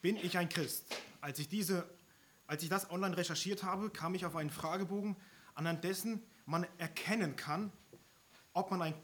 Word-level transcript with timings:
bin 0.00 0.16
ich 0.16 0.36
ein 0.38 0.48
Christ? 0.48 0.86
Als 1.20 1.38
ich, 1.38 1.48
diese, 1.48 1.88
als 2.46 2.62
ich 2.62 2.68
das 2.68 2.90
online 2.90 3.16
recherchiert 3.16 3.62
habe, 3.62 3.90
kam 3.90 4.14
ich 4.14 4.24
auf 4.24 4.36
einen 4.36 4.50
Fragebogen, 4.50 5.16
anhand 5.54 5.84
dessen 5.84 6.22
man 6.46 6.66
erkennen 6.78 7.36
kann, 7.36 7.72
ob 8.52 8.70
man, 8.70 8.82
ein, 8.82 8.94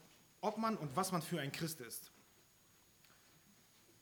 ob 0.41 0.59
man 0.59 0.77
und 0.77 0.97
was 0.97 1.13
man 1.13 1.23
für 1.23 1.41
ein 1.41 1.53
Christ 1.53 1.81
ist. 1.81 2.11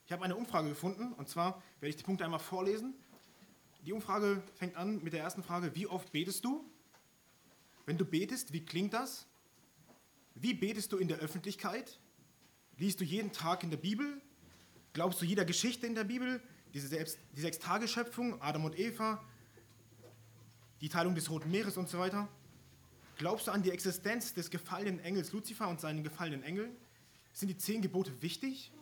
Ich 0.05 0.11
habe 0.11 0.23
eine 0.23 0.35
Umfrage 0.35 0.69
gefunden 0.69 1.13
und 1.13 1.29
zwar 1.29 1.61
werde 1.79 1.89
ich 1.89 1.95
die 1.95 2.03
Punkte 2.03 2.23
einmal 2.23 2.39
vorlesen. 2.39 2.93
Die 3.85 3.93
Umfrage 3.93 4.41
fängt 4.55 4.75
an 4.75 5.03
mit 5.03 5.13
der 5.13 5.21
ersten 5.21 5.43
Frage, 5.43 5.75
wie 5.75 5.87
oft 5.87 6.11
betest 6.11 6.45
du? 6.45 6.63
Wenn 7.85 7.97
du 7.97 8.05
betest, 8.05 8.51
wie 8.53 8.65
klingt 8.65 8.93
das? 8.93 9.27
Wie 10.33 10.53
betest 10.53 10.91
du 10.91 10.97
in 10.97 11.07
der 11.07 11.17
Öffentlichkeit? 11.19 11.99
Liest 12.77 12.99
du 12.99 13.03
jeden 13.03 13.31
Tag 13.31 13.63
in 13.63 13.69
der 13.69 13.77
Bibel? 13.77 14.21
Glaubst 14.93 15.21
du 15.21 15.25
jeder 15.25 15.45
Geschichte 15.45 15.85
in 15.87 15.95
der 15.95 16.03
Bibel? 16.03 16.41
Diese, 16.75 16.89
Selbst, 16.89 17.17
die 17.31 17.39
Sechstageschöpfung, 17.39 18.41
Adam 18.41 18.65
und 18.65 18.77
Eva, 18.77 19.23
die 20.81 20.89
Teilung 20.89 21.15
des 21.15 21.29
Roten 21.29 21.49
Meeres 21.49 21.77
und 21.77 21.87
so 21.87 21.97
weiter? 21.99 22.27
Glaubst 23.17 23.47
du 23.47 23.51
an 23.51 23.63
die 23.63 23.71
Existenz 23.71 24.33
des 24.33 24.49
gefallenen 24.49 24.99
Engels 24.99 25.31
Luzifer 25.31 25.69
und 25.69 25.79
seinen 25.79 26.03
gefallenen 26.03 26.43
Engeln? 26.43 26.75
Sind 27.31 27.47
die 27.47 27.57
zehn 27.57 27.81
Gebote 27.81 28.21
wichtig? 28.21 28.73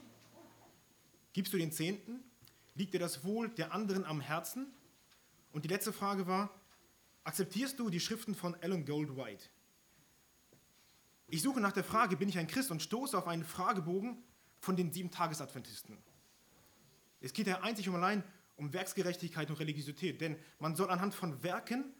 Gibst 1.34 1.54
du 1.54 1.58
den 1.58 1.72
Zehnten? 1.72 2.24
Liegt 2.74 2.96
dir 2.96 3.00
das 3.00 3.24
Wohl 3.24 3.50
der 3.50 3.72
anderen 3.74 4.06
am 4.06 4.22
Herzen? 4.22 4.73
Und 5.52 5.64
die 5.64 5.70
letzte 5.70 5.94
Frage 5.94 6.26
war, 6.26 6.50
akzeptierst 7.26 7.78
du 7.78 7.92
die 7.92 8.00
Schriften 8.00 8.34
von 8.34 8.56
Alan 8.56 8.86
Goldwhite? 8.86 9.50
Ich 11.28 11.44
suche 11.44 11.62
nach 11.62 11.73
der 11.73 11.84
Frage, 11.84 12.18
bin 12.18 12.28
ich 12.28 12.40
ein 12.40 12.48
Christ 12.48 12.72
und 12.72 12.82
stoße 12.82 13.16
auf 13.16 13.28
einen 13.28 13.44
Fragebogen 13.44 14.18
von 14.60 14.76
den 14.76 14.92
sieben 14.92 15.12
Tagesadventisten. 15.12 15.96
Es 17.23 17.32
geht 17.32 17.48
ja 17.48 17.62
einzig 17.62 17.88
und 17.88 17.95
allein 17.95 18.22
um 18.58 18.73
Werksgerechtigkeit 18.73 19.50
und 19.50 19.58
Religiosität, 19.58 20.20
denn 20.20 20.38
man 20.59 20.75
soll 20.75 20.89
anhand 20.89 21.16
von 21.16 21.42
Werken 21.42 21.94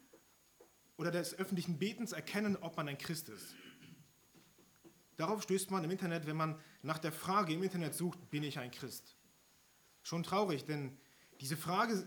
oder 0.98 1.10
des 1.10 1.34
öffentlichen 1.38 1.78
Betens 1.78 2.12
erkennen, 2.12 2.58
ob 2.58 2.76
man 2.76 2.88
ein 2.88 2.98
Christ 2.98 3.30
ist. 3.30 3.54
Darauf 5.16 5.42
stößt 5.42 5.70
man 5.70 5.82
im 5.82 5.90
Internet, 5.90 6.26
wenn 6.26 6.36
man 6.36 6.60
nach 6.82 6.98
der 6.98 7.10
Frage 7.10 7.54
im 7.54 7.62
Internet 7.62 7.94
sucht, 7.94 8.30
bin 8.30 8.42
ich 8.42 8.58
ein 8.58 8.70
Christ? 8.70 9.16
Schon 10.02 10.22
traurig, 10.24 10.66
denn 10.66 10.98
diese, 11.40 11.56
Frage, 11.56 12.06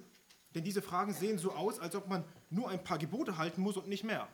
denn 0.54 0.64
diese 0.64 0.84
Fragen 0.84 1.12
sehen 1.12 1.40
so 1.40 1.54
aus, 1.54 1.80
als 1.80 1.96
ob 1.96 2.08
man 2.08 2.24
nur 2.52 2.70
ein 2.70 2.84
paar 2.84 3.00
Gebote 3.00 3.38
halten 3.38 3.62
muss 3.62 3.78
und 3.78 3.88
nicht 3.88 4.04
mehr. 4.04 4.30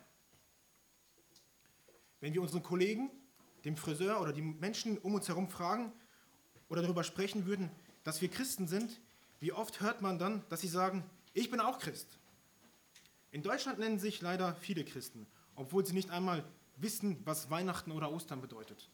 Wenn 2.20 2.34
wir 2.34 2.42
unseren 2.42 2.62
Kollegen, 2.62 3.10
dem 3.64 3.78
Friseur 3.78 4.20
oder 4.20 4.34
die 4.34 4.42
Menschen 4.42 4.98
um 4.98 5.14
uns 5.14 5.26
herum 5.26 5.48
fragen 5.48 5.90
oder 6.68 6.82
darüber 6.82 7.02
sprechen 7.02 7.46
würden, 7.46 7.70
dass 8.04 8.20
wir 8.20 8.30
Christen 8.30 8.68
sind, 8.68 9.00
wie 9.40 9.52
oft 9.52 9.80
hört 9.80 10.00
man 10.00 10.18
dann, 10.18 10.44
dass 10.48 10.60
sie 10.60 10.68
sagen, 10.68 11.04
ich 11.32 11.50
bin 11.50 11.60
auch 11.60 11.78
Christ. 11.78 12.18
In 13.32 13.42
Deutschland 13.42 13.78
nennen 13.80 13.98
sich 13.98 14.20
leider 14.20 14.54
viele 14.54 14.84
Christen, 14.84 15.26
obwohl 15.56 15.84
sie 15.84 15.94
nicht 15.94 16.10
einmal 16.10 16.44
wissen, 16.76 17.20
was 17.24 17.50
Weihnachten 17.50 17.90
oder 17.90 18.12
Ostern 18.12 18.40
bedeutet. 18.40 18.88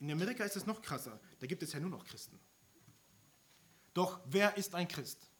In 0.00 0.10
Amerika 0.10 0.44
ist 0.44 0.56
es 0.56 0.66
noch 0.66 0.82
krasser, 0.82 1.20
da 1.38 1.46
gibt 1.46 1.62
es 1.62 1.72
ja 1.72 1.80
nur 1.80 1.90
noch 1.90 2.04
Christen. 2.04 2.38
Doch 3.92 4.20
wer 4.26 4.56
ist 4.56 4.74
ein 4.74 4.88
Christ? 4.88 5.30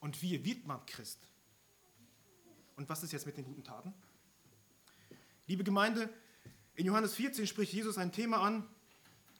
Und 0.00 0.20
wie 0.20 0.44
wird 0.44 0.66
man 0.66 0.84
Christ? 0.84 1.18
Und 2.76 2.88
was 2.88 3.02
ist 3.02 3.12
jetzt 3.12 3.24
mit 3.24 3.36
den 3.36 3.44
guten 3.44 3.64
Taten? 3.64 3.94
Liebe 5.46 5.64
Gemeinde, 5.64 6.12
in 6.74 6.86
Johannes 6.86 7.14
14 7.14 7.46
spricht 7.46 7.72
Jesus 7.72 7.98
ein 7.98 8.12
Thema 8.12 8.42
an, 8.42 8.68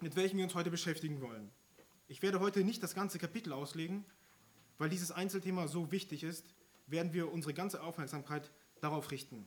mit 0.03 0.17
welchem 0.17 0.39
wir 0.39 0.45
uns 0.45 0.55
heute 0.57 0.71
beschäftigen 0.71 1.21
wollen. 1.21 1.49
Ich 2.09 2.23
werde 2.23 2.41
heute 2.41 2.65
nicht 2.65 2.83
das 2.83 2.95
ganze 2.95 3.21
Kapitel 3.21 3.53
auslegen, 3.53 4.05
weil 4.77 4.91
dieses 4.91 5.13
Einzelthema 5.13 5.69
so 5.69 5.93
wichtig 5.93 6.25
ist, 6.25 6.45
werden 6.89 7.13
wir 7.13 7.33
unsere 7.33 7.55
ganze 7.55 7.81
Aufmerksamkeit 7.81 8.51
darauf 8.81 9.13
richten. 9.13 9.47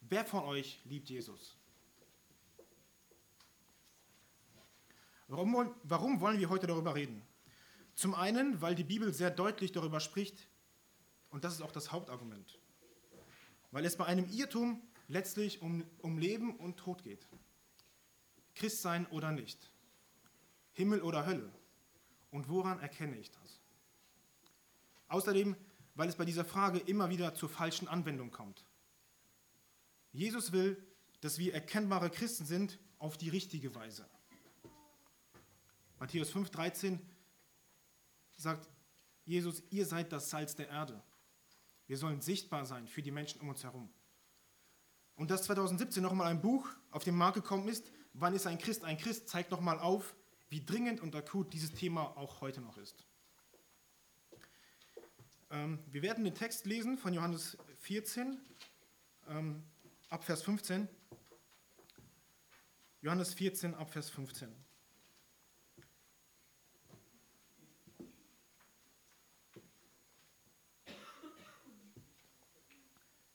Wer 0.00 0.24
von 0.24 0.42
euch 0.42 0.80
liebt 0.84 1.08
Jesus? 1.08 1.56
Warum, 5.28 5.72
warum 5.84 6.20
wollen 6.20 6.40
wir 6.40 6.50
heute 6.50 6.66
darüber 6.66 6.96
reden? 6.96 7.22
Zum 7.94 8.14
einen, 8.14 8.60
weil 8.60 8.74
die 8.74 8.84
Bibel 8.84 9.14
sehr 9.14 9.30
deutlich 9.30 9.70
darüber 9.70 10.00
spricht, 10.00 10.48
und 11.30 11.44
das 11.44 11.54
ist 11.54 11.62
auch 11.62 11.72
das 11.72 11.92
Hauptargument, 11.92 12.58
weil 13.70 13.84
es 13.84 13.96
bei 13.96 14.06
einem 14.06 14.28
Irrtum 14.30 14.82
letztlich 15.06 15.62
um, 15.62 15.84
um 15.98 16.18
Leben 16.18 16.56
und 16.56 16.78
Tod 16.78 17.04
geht. 17.04 17.28
Christ 18.58 18.82
sein 18.82 19.06
oder 19.06 19.30
nicht. 19.30 19.70
Himmel 20.78 21.02
oder 21.02 21.26
Hölle. 21.26 21.52
Und 22.30 22.48
woran 22.48 22.78
erkenne 22.78 23.16
ich 23.18 23.32
das? 23.32 23.60
Außerdem, 25.08 25.56
weil 25.96 26.08
es 26.08 26.14
bei 26.14 26.24
dieser 26.24 26.44
Frage 26.44 26.78
immer 26.78 27.10
wieder 27.10 27.34
zur 27.34 27.48
falschen 27.48 27.88
Anwendung 27.88 28.30
kommt. 28.30 28.64
Jesus 30.12 30.52
will, 30.52 30.80
dass 31.20 31.38
wir 31.38 31.52
erkennbare 31.52 32.10
Christen 32.10 32.46
sind 32.46 32.78
auf 33.00 33.16
die 33.16 33.28
richtige 33.28 33.74
Weise. 33.74 34.08
Matthäus 35.98 36.32
5,13 36.32 37.00
sagt 38.36 38.68
Jesus, 39.24 39.64
ihr 39.70 39.84
seid 39.84 40.12
das 40.12 40.30
Salz 40.30 40.54
der 40.54 40.68
Erde. 40.68 41.02
Wir 41.88 41.98
sollen 41.98 42.20
sichtbar 42.20 42.66
sein 42.66 42.86
für 42.86 43.02
die 43.02 43.10
Menschen 43.10 43.40
um 43.40 43.48
uns 43.48 43.64
herum. 43.64 43.90
Und 45.16 45.32
dass 45.32 45.42
2017 45.42 46.04
nochmal 46.04 46.28
ein 46.28 46.40
Buch 46.40 46.68
auf 46.92 47.02
den 47.02 47.16
Markt 47.16 47.34
gekommen 47.34 47.66
ist, 47.66 47.90
Wann 48.20 48.34
ist 48.34 48.46
ein 48.46 48.58
Christ 48.58 48.84
ein 48.84 48.98
Christ, 48.98 49.28
zeigt 49.28 49.52
nochmal 49.52 49.78
auf, 49.78 50.16
wie 50.48 50.64
dringend 50.64 51.00
und 51.00 51.14
akut 51.14 51.52
dieses 51.52 51.72
Thema 51.72 52.16
auch 52.16 52.40
heute 52.40 52.60
noch 52.60 52.78
ist. 52.78 53.06
Ähm, 55.50 55.78
wir 55.90 56.02
werden 56.02 56.24
den 56.24 56.34
Text 56.34 56.66
lesen 56.66 56.98
von 56.98 57.14
Johannes 57.14 57.56
14, 57.80 58.38
ähm, 59.28 59.62
ab 60.10 60.24
Vers 60.24 60.42
15. 60.42 60.88
Johannes 63.00 63.34
14, 63.34 63.74
ab 63.74 63.90
Vers 63.90 64.10
15. 64.10 64.54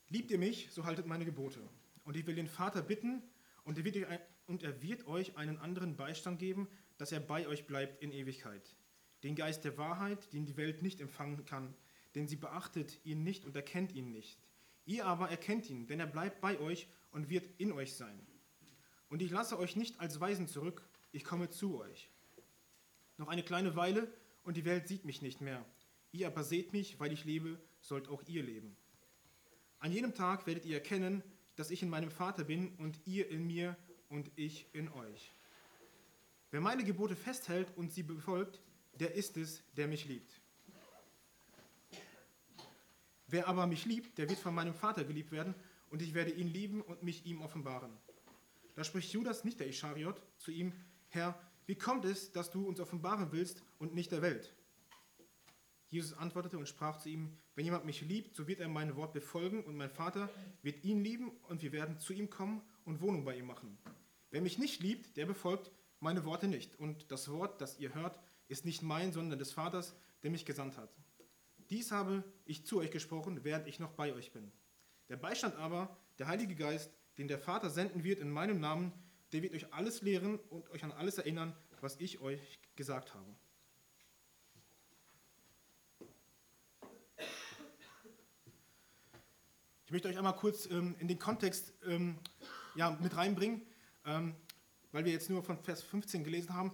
Liebt 0.09 0.29
ihr 0.29 0.37
mich, 0.37 0.69
so 0.71 0.85
haltet 0.85 1.07
meine 1.07 1.25
Gebote. 1.25 1.59
Und 2.03 2.15
ich 2.15 2.27
will 2.27 2.35
den 2.35 2.47
Vater 2.47 2.83
bitten, 2.83 3.23
und 3.63 3.77
er, 3.77 3.85
wird, 3.85 4.07
und 4.47 4.63
er 4.63 4.81
wird 4.81 5.07
euch 5.07 5.37
einen 5.37 5.57
anderen 5.57 5.95
Beistand 5.95 6.39
geben, 6.39 6.67
dass 7.03 7.11
er 7.11 7.19
bei 7.19 7.45
euch 7.49 7.65
bleibt 7.67 8.01
in 8.01 8.13
Ewigkeit. 8.13 8.77
Den 9.23 9.35
Geist 9.35 9.65
der 9.65 9.77
Wahrheit, 9.77 10.31
den 10.31 10.45
die 10.45 10.55
Welt 10.55 10.81
nicht 10.81 11.01
empfangen 11.01 11.43
kann, 11.43 11.75
denn 12.15 12.29
sie 12.29 12.37
beachtet 12.37 12.97
ihn 13.03 13.25
nicht 13.25 13.43
und 13.43 13.57
erkennt 13.57 13.91
ihn 13.91 14.13
nicht. 14.13 14.39
Ihr 14.85 15.05
aber 15.05 15.29
erkennt 15.29 15.69
ihn, 15.69 15.85
denn 15.85 15.99
er 15.99 16.07
bleibt 16.07 16.39
bei 16.39 16.57
euch 16.61 16.87
und 17.11 17.29
wird 17.29 17.59
in 17.59 17.73
euch 17.73 17.95
sein. 17.95 18.25
Und 19.09 19.21
ich 19.21 19.31
lasse 19.31 19.59
euch 19.59 19.75
nicht 19.75 19.99
als 19.99 20.21
Weisen 20.21 20.47
zurück, 20.47 20.87
ich 21.11 21.25
komme 21.25 21.49
zu 21.49 21.77
euch. 21.77 22.09
Noch 23.17 23.27
eine 23.27 23.43
kleine 23.43 23.75
Weile 23.75 24.09
und 24.43 24.55
die 24.55 24.63
Welt 24.63 24.87
sieht 24.87 25.03
mich 25.03 25.21
nicht 25.21 25.41
mehr. 25.41 25.65
Ihr 26.13 26.27
aber 26.27 26.45
seht 26.45 26.71
mich, 26.71 27.01
weil 27.01 27.11
ich 27.11 27.25
lebe, 27.25 27.59
sollt 27.81 28.07
auch 28.07 28.23
ihr 28.27 28.43
leben. 28.43 28.77
An 29.79 29.91
jenem 29.91 30.15
Tag 30.15 30.47
werdet 30.47 30.63
ihr 30.63 30.75
erkennen, 30.75 31.21
dass 31.57 31.69
ich 31.69 31.83
in 31.83 31.89
meinem 31.89 32.11
Vater 32.11 32.45
bin 32.45 32.73
und 32.77 32.97
ihr 33.05 33.27
in 33.29 33.45
mir 33.45 33.75
und 34.07 34.31
ich 34.37 34.73
in 34.73 34.87
euch. 34.87 35.33
Wer 36.53 36.61
meine 36.61 36.83
Gebote 36.83 37.15
festhält 37.15 37.75
und 37.77 37.91
sie 37.91 38.03
befolgt, 38.03 38.61
der 38.99 39.15
ist 39.15 39.37
es, 39.37 39.63
der 39.75 39.87
mich 39.87 40.05
liebt. 40.05 40.39
Wer 43.25 43.47
aber 43.47 43.65
mich 43.65 43.85
liebt, 43.85 44.19
der 44.19 44.29
wird 44.29 44.37
von 44.37 44.53
meinem 44.53 44.75
Vater 44.75 45.03
geliebt 45.03 45.31
werden 45.31 45.55
und 45.89 46.03
ich 46.03 46.13
werde 46.13 46.29
ihn 46.29 46.47
lieben 46.47 46.83
und 46.83 47.01
mich 47.01 47.25
ihm 47.25 47.41
offenbaren. 47.41 47.91
Da 48.75 48.83
spricht 48.83 49.11
Judas, 49.11 49.43
nicht 49.43 49.59
der 49.59 49.67
Ischariot, 49.67 50.21
zu 50.37 50.51
ihm, 50.51 50.73
Herr, 51.09 51.41
wie 51.65 51.73
kommt 51.73 52.05
es, 52.05 52.31
dass 52.31 52.51
du 52.51 52.67
uns 52.67 52.79
offenbaren 52.79 53.31
willst 53.31 53.63
und 53.79 53.95
nicht 53.95 54.11
der 54.11 54.21
Welt? 54.21 54.53
Jesus 55.87 56.13
antwortete 56.13 56.59
und 56.59 56.69
sprach 56.69 56.99
zu 56.99 57.09
ihm, 57.09 57.35
wenn 57.55 57.65
jemand 57.65 57.85
mich 57.85 58.01
liebt, 58.01 58.35
so 58.35 58.45
wird 58.47 58.59
er 58.59 58.67
mein 58.67 58.95
Wort 58.95 59.13
befolgen 59.13 59.63
und 59.63 59.75
mein 59.75 59.89
Vater 59.89 60.29
wird 60.61 60.83
ihn 60.83 61.03
lieben 61.03 61.31
und 61.47 61.63
wir 61.63 61.71
werden 61.71 61.97
zu 61.97 62.13
ihm 62.13 62.29
kommen 62.29 62.61
und 62.85 63.01
Wohnung 63.01 63.25
bei 63.25 63.35
ihm 63.35 63.47
machen. 63.47 63.75
Wer 64.29 64.41
mich 64.41 64.59
nicht 64.59 64.83
liebt, 64.83 65.17
der 65.17 65.25
befolgt 65.25 65.71
meine 66.03 66.25
Worte 66.25 66.47
nicht. 66.47 66.79
Und 66.79 67.11
das 67.11 67.29
Wort, 67.29 67.61
das 67.61 67.79
ihr 67.79 67.93
hört, 67.93 68.19
ist 68.47 68.65
nicht 68.65 68.81
mein, 68.81 69.11
sondern 69.11 69.39
des 69.39 69.51
Vaters, 69.51 69.95
der 70.21 70.31
mich 70.31 70.45
gesandt 70.45 70.77
hat. 70.77 70.89
Dies 71.69 71.91
habe 71.91 72.23
ich 72.45 72.65
zu 72.65 72.79
euch 72.79 72.91
gesprochen, 72.91 73.43
während 73.43 73.67
ich 73.67 73.79
noch 73.79 73.93
bei 73.93 74.13
euch 74.13 74.31
bin. 74.31 74.51
Der 75.09 75.17
Beistand 75.17 75.55
aber, 75.55 75.97
der 76.19 76.27
Heilige 76.27 76.55
Geist, 76.55 76.91
den 77.17 77.27
der 77.27 77.39
Vater 77.39 77.69
senden 77.69 78.03
wird 78.03 78.19
in 78.19 78.29
meinem 78.29 78.59
Namen, 78.59 78.91
der 79.31 79.41
wird 79.41 79.53
euch 79.53 79.73
alles 79.73 80.01
lehren 80.01 80.39
und 80.49 80.69
euch 80.69 80.83
an 80.83 80.91
alles 80.91 81.17
erinnern, 81.17 81.55
was 81.81 81.99
ich 81.99 82.19
euch 82.19 82.59
gesagt 82.75 83.15
habe. 83.15 83.35
möchte 89.93 90.07
euch 90.07 90.17
einmal 90.17 90.35
kurz 90.35 90.65
ähm, 90.71 90.95
in 90.97 91.07
den 91.07 91.19
Kontext 91.19 91.71
ähm, 91.85 92.17
ja, 92.73 92.97
mit 92.99 93.15
reinbringen, 93.15 93.61
ähm, 94.05 94.35
weil 94.93 95.03
wir 95.03 95.11
jetzt 95.11 95.29
nur 95.29 95.43
von 95.43 95.57
Vers 95.57 95.81
15 95.81 96.23
gelesen 96.23 96.53
haben. 96.53 96.71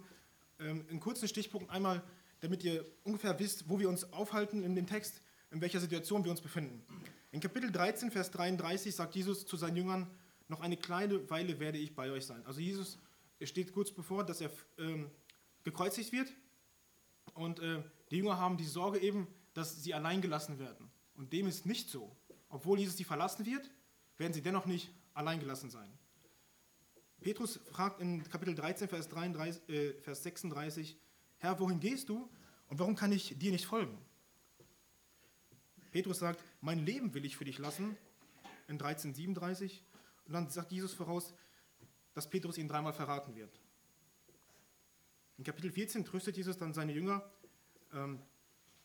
Ähm, 0.60 0.84
in 0.88 1.00
kurzen 1.00 1.26
Stichpunkten 1.26 1.74
einmal 1.74 2.02
damit 2.40 2.64
ihr 2.64 2.84
ungefähr 3.04 3.38
wisst, 3.38 3.68
wo 3.68 3.78
wir 3.78 3.88
uns 3.88 4.12
aufhalten 4.12 4.62
in 4.62 4.74
dem 4.74 4.86
Text, 4.86 5.22
in 5.50 5.60
welcher 5.60 5.80
Situation 5.80 6.24
wir 6.24 6.30
uns 6.30 6.40
befinden. 6.40 6.82
In 7.32 7.40
Kapitel 7.40 7.70
13, 7.70 8.10
Vers 8.10 8.30
33 8.30 8.94
sagt 8.94 9.14
Jesus 9.14 9.46
zu 9.46 9.56
seinen 9.56 9.76
Jüngern, 9.76 10.10
noch 10.48 10.60
eine 10.60 10.76
kleine 10.76 11.28
Weile 11.30 11.60
werde 11.60 11.78
ich 11.78 11.94
bei 11.94 12.10
euch 12.10 12.26
sein. 12.26 12.44
Also 12.44 12.60
Jesus 12.60 12.98
steht 13.42 13.72
kurz 13.72 13.92
bevor, 13.92 14.24
dass 14.24 14.40
er 14.40 14.50
ähm, 14.78 15.10
gekreuzigt 15.62 16.12
wird 16.12 16.32
und 17.34 17.60
äh, 17.60 17.82
die 18.10 18.16
Jünger 18.16 18.38
haben 18.38 18.56
die 18.56 18.64
Sorge 18.64 18.98
eben, 18.98 19.28
dass 19.54 19.82
sie 19.82 19.94
allein 19.94 20.20
gelassen 20.20 20.58
werden. 20.58 20.90
Und 21.14 21.32
dem 21.32 21.46
ist 21.46 21.66
nicht 21.66 21.88
so. 21.88 22.16
Obwohl 22.48 22.78
Jesus 22.78 22.96
sie 22.96 23.04
verlassen 23.04 23.46
wird, 23.46 23.70
werden 24.16 24.32
sie 24.32 24.42
dennoch 24.42 24.66
nicht 24.66 24.90
allein 25.14 25.38
gelassen 25.38 25.70
sein. 25.70 25.88
Petrus 27.20 27.60
fragt 27.70 28.00
in 28.00 28.24
Kapitel 28.28 28.54
13, 28.54 28.88
Vers, 28.88 29.08
33, 29.08 29.68
äh, 29.68 29.92
Vers 30.00 30.22
36, 30.22 30.96
Herr, 31.38 31.58
wohin 31.60 31.80
gehst 31.80 32.08
du 32.08 32.28
und 32.68 32.78
warum 32.78 32.96
kann 32.96 33.12
ich 33.12 33.38
dir 33.38 33.52
nicht 33.52 33.66
folgen? 33.66 33.98
Petrus 35.90 36.20
sagt, 36.20 36.42
mein 36.60 36.78
Leben 36.78 37.12
will 37.14 37.24
ich 37.24 37.36
für 37.36 37.44
dich 37.44 37.58
lassen, 37.58 37.96
in 38.68 38.78
13, 38.78 39.12
37. 39.14 39.84
Und 40.26 40.32
dann 40.32 40.48
sagt 40.48 40.72
Jesus 40.72 40.94
voraus, 40.94 41.34
dass 42.14 42.30
Petrus 42.30 42.56
ihn 42.56 42.68
dreimal 42.68 42.92
verraten 42.92 43.34
wird. 43.34 43.60
In 45.36 45.44
Kapitel 45.44 45.70
14 45.70 46.04
tröstet 46.04 46.36
Jesus 46.36 46.56
dann 46.56 46.72
seine 46.72 46.92
Jünger. 46.92 47.28
Ähm, 47.92 48.20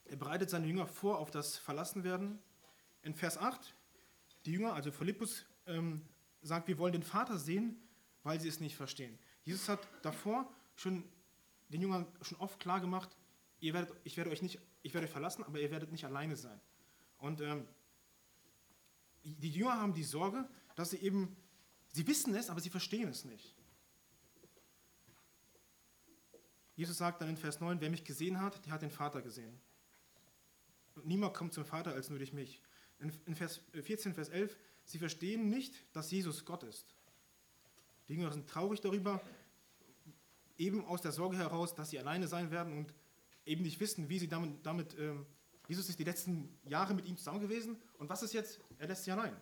er 0.05 0.17
bereitet 0.17 0.49
seine 0.49 0.67
Jünger 0.67 0.87
vor 0.87 1.19
auf 1.19 1.31
das 1.31 1.57
Verlassenwerden. 1.57 2.39
In 3.03 3.13
Vers 3.13 3.37
8, 3.37 3.75
die 4.45 4.53
Jünger, 4.53 4.73
also 4.73 4.91
Philippus, 4.91 5.45
ähm, 5.67 6.01
sagt, 6.41 6.67
wir 6.67 6.77
wollen 6.77 6.93
den 6.93 7.03
Vater 7.03 7.37
sehen, 7.37 7.79
weil 8.25 8.41
sie 8.41 8.49
es 8.49 8.59
nicht 8.59 8.75
verstehen. 8.75 9.17
Jesus 9.43 9.69
hat 9.69 9.87
davor 10.01 10.51
schon 10.75 11.03
den 11.69 11.81
Jüngern 11.81 12.07
schon 12.21 12.39
oft 12.39 12.59
klar 12.59 12.81
gemacht, 12.81 13.15
ihr 13.59 13.73
werdet, 13.73 13.95
ich 14.03 14.17
werde 14.17 14.31
euch 14.31 14.41
nicht, 14.41 14.59
ich 14.81 14.93
werde 14.93 15.05
euch 15.05 15.11
verlassen, 15.11 15.43
aber 15.43 15.59
ihr 15.59 15.71
werdet 15.71 15.91
nicht 15.91 16.05
alleine 16.05 16.35
sein. 16.35 16.59
Und 17.19 17.39
ähm, 17.39 17.67
die 19.23 19.49
Jünger 19.49 19.79
haben 19.79 19.93
die 19.93 20.03
Sorge, 20.03 20.49
dass 20.75 20.89
sie 20.89 20.97
eben, 20.97 21.37
sie 21.93 22.05
wissen 22.07 22.33
es, 22.35 22.49
aber 22.49 22.59
sie 22.59 22.71
verstehen 22.71 23.09
es 23.09 23.25
nicht. 23.25 23.55
Jesus 26.75 26.97
sagt 26.97 27.21
dann 27.21 27.29
in 27.29 27.37
Vers 27.37 27.61
9, 27.61 27.79
wer 27.79 27.91
mich 27.91 28.03
gesehen 28.03 28.41
hat, 28.41 28.65
der 28.65 28.73
hat 28.73 28.81
den 28.81 28.89
Vater 28.89 29.21
gesehen. 29.21 29.61
Und 30.95 31.05
niemand 31.05 31.35
kommt 31.35 31.53
zum 31.53 31.63
Vater 31.63 31.93
als 31.93 32.09
nur 32.09 32.17
durch 32.17 32.33
mich. 32.33 32.61
In 32.99 33.35
Vers 33.35 33.61
14, 33.71 34.15
Vers 34.15 34.29
11, 34.29 34.57
sie 34.83 34.97
verstehen 34.97 35.47
nicht, 35.47 35.85
dass 35.95 36.09
Jesus 36.09 36.43
Gott 36.43 36.63
ist. 36.63 36.94
Die 38.07 38.13
Jünger 38.13 38.31
sind 38.31 38.47
traurig 38.47 38.81
darüber, 38.81 39.21
eben 40.57 40.85
aus 40.85 41.01
der 41.01 41.11
Sorge 41.11 41.37
heraus, 41.37 41.73
dass 41.75 41.89
sie 41.89 41.99
alleine 41.99 42.27
sein 42.27 42.51
werden 42.51 42.77
und 42.77 42.93
eben 43.45 43.63
nicht 43.63 43.79
wissen, 43.79 44.09
wie 44.09 44.19
sie 44.19 44.27
damit, 44.27 44.65
damit 44.65 44.97
ähm, 44.97 45.25
Jesus 45.67 45.89
ist 45.89 45.99
die 45.99 46.03
letzten 46.03 46.57
Jahre 46.63 46.93
mit 46.93 47.05
ihm 47.05 47.17
zusammen 47.17 47.39
gewesen 47.39 47.77
und 47.97 48.09
was 48.09 48.23
ist 48.23 48.33
jetzt? 48.33 48.59
Er 48.77 48.87
lässt 48.87 49.03
sie 49.03 49.11
allein. 49.11 49.35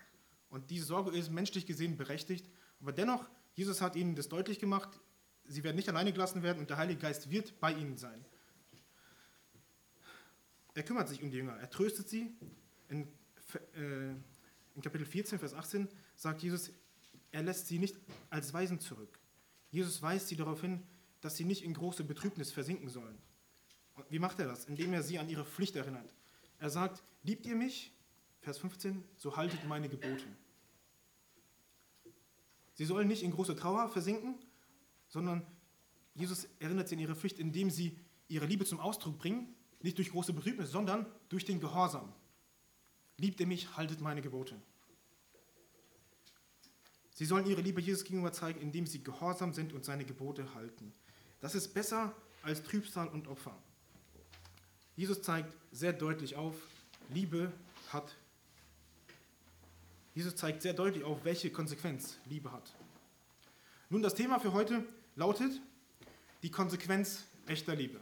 Und 0.50 0.69
diese 0.69 0.86
Sorge 0.86 1.18
ist 1.18 1.31
menschlich 1.31 1.65
gesehen 1.65 1.98
berechtigt, 1.98 2.50
aber 2.80 2.92
dennoch, 2.92 3.30
Jesus 3.56 3.81
hat 3.81 3.95
ihnen 3.95 4.15
das 4.15 4.30
deutlich 4.30 4.60
gemacht, 4.60 5.00
sie 5.45 5.63
werden 5.63 5.75
nicht 5.75 5.89
alleine 5.89 6.13
gelassen 6.13 6.44
werden 6.44 6.60
und 6.60 6.69
der 6.69 6.77
Heilige 6.77 7.01
Geist 7.01 7.30
wird 7.30 7.60
bei 7.60 7.74
ihnen 7.74 7.98
sein. 7.98 8.24
Er 10.74 10.83
kümmert 10.83 11.10
sich 11.10 11.21
um 11.21 11.30
die 11.30 11.38
Jünger, 11.38 11.54
er 11.54 11.69
tröstet 11.69 12.10
sie. 12.10 12.36
In, 12.89 13.07
äh, 13.75 14.12
in 14.75 14.81
Kapitel 14.81 15.06
14, 15.06 15.38
Vers 15.38 15.54
18 15.54 15.88
sagt 16.15 16.42
Jesus, 16.42 16.71
er 17.34 17.44
lässt 17.44 17.68
sie 17.68 17.80
nicht 17.80 17.98
als 18.30 18.54
Weisen 18.54 18.80
zurück. 18.80 19.20
Jesus 19.72 20.02
weist 20.02 20.28
sie 20.28 20.36
darauf 20.36 20.62
hin, 20.62 20.84
dass 21.20 21.36
sie 21.36 21.46
nicht 21.46 21.64
in 21.64 21.74
große 21.74 22.04
Betrübnis 22.04 22.52
versinken 22.52 22.90
sollen. 22.90 23.18
Und 23.96 24.06
wie 24.10 24.20
macht 24.20 24.40
er 24.40 24.48
das? 24.48 24.66
Indem 24.66 24.94
er 24.94 25.02
sie 25.02 25.18
an 25.18 25.28
ihre 25.28 25.44
Pflicht 25.44 25.76
erinnert. 25.76 26.14
Er 26.60 26.70
sagt, 26.70 27.04
liebt 27.24 27.46
ihr 27.48 27.56
mich? 27.56 27.92
Vers 28.40 28.60
15, 28.60 29.04
so 29.18 29.36
haltet 29.36 29.66
meine 29.66 29.90
Gebote. 29.90 30.26
Sie 32.74 32.86
sollen 32.86 33.08
nicht 33.08 33.24
in 33.24 33.32
große 33.32 33.56
Trauer 33.56 33.90
versinken, 33.90 34.36
sondern 35.08 35.46
Jesus 36.14 36.48
erinnert 36.60 36.88
sie 36.88 36.96
an 36.96 37.02
ihre 37.02 37.16
Pflicht, 37.16 37.40
indem 37.40 37.72
sie 37.72 37.98
ihre 38.28 38.46
Liebe 38.46 38.66
zum 38.66 38.80
Ausdruck 38.80 39.18
bringen, 39.18 39.56
nicht 39.82 39.98
durch 39.98 40.12
große 40.12 40.34
Betrübnis, 40.34 40.70
sondern 40.70 41.08
durch 41.30 41.46
den 41.46 41.60
Gehorsam. 41.60 42.14
Liebt 43.18 43.40
ihr 43.40 43.48
mich, 43.48 43.76
haltet 43.76 44.02
meine 44.02 44.22
Gebote. 44.22 44.62
Sie 47.13 47.25
sollen 47.25 47.45
ihre 47.45 47.62
Liebe 47.62 47.80
Jesus 47.80 48.04
gegenüber 48.04 48.33
zeigen, 48.33 48.60
indem 48.60 48.88
sie 48.88 49.04
gehorsam 49.04 49.54
sind 49.54 49.74
und 49.74 49.86
seine 49.86 50.04
Gebote 50.04 50.54
halten. 50.56 50.94
Das 51.42 51.56
ist 51.56 51.74
besser 51.74 52.13
als 52.42 52.63
Trübsal 52.63 53.07
und 53.07 53.27
Opfer. 53.27 53.56
Jesus 54.95 55.21
zeigt 55.21 55.56
sehr 55.71 55.94
deutlich 55.94 56.36
auf, 56.36 56.56
Liebe 57.10 57.51
hat. 57.89 58.15
Jesus 60.15 60.36
zeigt 60.36 60.62
sehr 60.62 60.74
deutlich 60.74 61.04
auf, 61.04 61.24
welche 61.24 61.51
Konsequenz 61.51 62.18
Liebe 62.25 62.51
hat. 62.51 62.74
Nun, 63.89 64.01
das 64.01 64.15
Thema 64.15 64.39
für 64.39 64.54
heute 64.54 64.83
lautet 65.15 65.62
die 66.42 66.51
Konsequenz 66.51 67.24
echter 67.45 67.75
Liebe. 67.75 68.00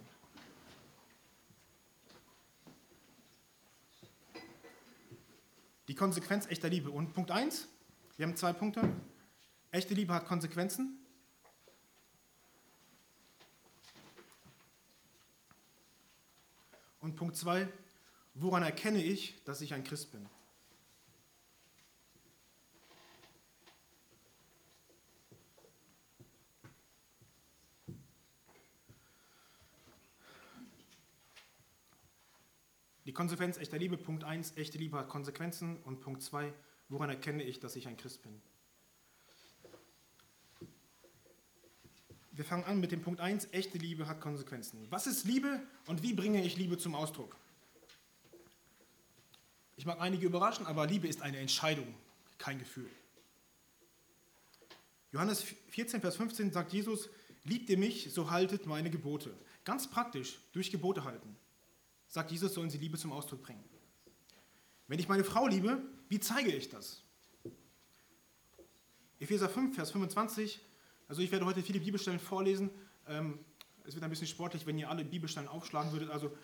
Die 5.87 5.95
Konsequenz 5.95 6.47
echter 6.47 6.69
Liebe. 6.69 6.91
Und 6.91 7.13
Punkt 7.13 7.31
1, 7.31 7.67
wir 8.17 8.27
haben 8.27 8.35
zwei 8.35 8.53
Punkte. 8.53 8.81
Echte 9.71 9.93
Liebe 9.93 10.13
hat 10.13 10.25
Konsequenzen. 10.25 10.97
Und 16.99 17.15
Punkt 17.15 17.35
2, 17.35 17.67
woran 18.35 18.61
erkenne 18.61 19.01
ich, 19.01 19.43
dass 19.43 19.61
ich 19.61 19.73
ein 19.73 19.83
Christ 19.83 20.11
bin? 20.11 20.29
Die 33.05 33.13
Konsequenz 33.13 33.57
echter 33.57 33.77
Liebe, 33.77 33.97
Punkt 33.97 34.23
1, 34.23 34.55
echte 34.57 34.77
Liebe 34.77 34.97
hat 34.97 35.09
Konsequenzen 35.09 35.77
und 35.83 36.01
Punkt 36.01 36.21
2, 36.21 36.53
woran 36.91 37.09
erkenne 37.09 37.43
ich, 37.43 37.59
dass 37.59 37.75
ich 37.75 37.87
ein 37.87 37.97
Christ 37.97 38.21
bin? 38.21 38.41
Wir 42.33 42.45
fangen 42.45 42.63
an 42.63 42.79
mit 42.79 42.91
dem 42.91 43.01
Punkt 43.01 43.19
1, 43.19 43.49
echte 43.51 43.77
Liebe 43.77 44.07
hat 44.07 44.21
Konsequenzen. 44.21 44.87
Was 44.89 45.07
ist 45.07 45.25
Liebe 45.25 45.61
und 45.87 46.01
wie 46.01 46.13
bringe 46.13 46.43
ich 46.43 46.57
Liebe 46.57 46.77
zum 46.77 46.95
Ausdruck? 46.95 47.35
Ich 49.75 49.85
mag 49.85 49.99
einige 49.99 50.25
überraschen, 50.25 50.65
aber 50.65 50.85
Liebe 50.87 51.07
ist 51.07 51.21
eine 51.21 51.39
Entscheidung, 51.39 51.93
kein 52.37 52.59
Gefühl. 52.59 52.89
Johannes 55.11 55.43
14, 55.69 55.99
Vers 55.99 56.15
15 56.15 56.51
sagt 56.51 56.71
Jesus, 56.71 57.09
liebt 57.43 57.69
ihr 57.69 57.77
mich, 57.77 58.13
so 58.13 58.29
haltet 58.29 58.65
meine 58.65 58.89
Gebote. 58.89 59.33
Ganz 59.65 59.89
praktisch, 59.89 60.39
durch 60.53 60.71
Gebote 60.71 61.03
halten 61.03 61.35
sagt 62.11 62.31
Jesus, 62.31 62.53
sollen 62.53 62.69
sie 62.69 62.77
Liebe 62.77 62.97
zum 62.97 63.13
Ausdruck 63.13 63.41
bringen. 63.41 63.63
Wenn 64.87 64.99
ich 64.99 65.07
meine 65.07 65.23
Frau 65.23 65.47
liebe, 65.47 65.81
wie 66.09 66.19
zeige 66.19 66.51
ich 66.51 66.69
das? 66.69 67.01
Epheser 69.19 69.49
5, 69.49 69.75
Vers 69.75 69.91
25. 69.91 70.59
Also 71.07 71.21
ich 71.21 71.31
werde 71.31 71.45
heute 71.45 71.61
viele 71.61 71.79
Bibelstellen 71.79 72.19
vorlesen. 72.19 72.69
Ähm, 73.07 73.39
es 73.85 73.93
wird 73.93 74.03
ein 74.03 74.09
bisschen 74.09 74.27
sportlich, 74.27 74.65
wenn 74.65 74.77
ihr 74.77 74.89
alle 74.89 75.05
Bibelstellen 75.05 75.47
aufschlagen 75.47 75.91
würdet. 75.91 76.09
Also 76.09 76.35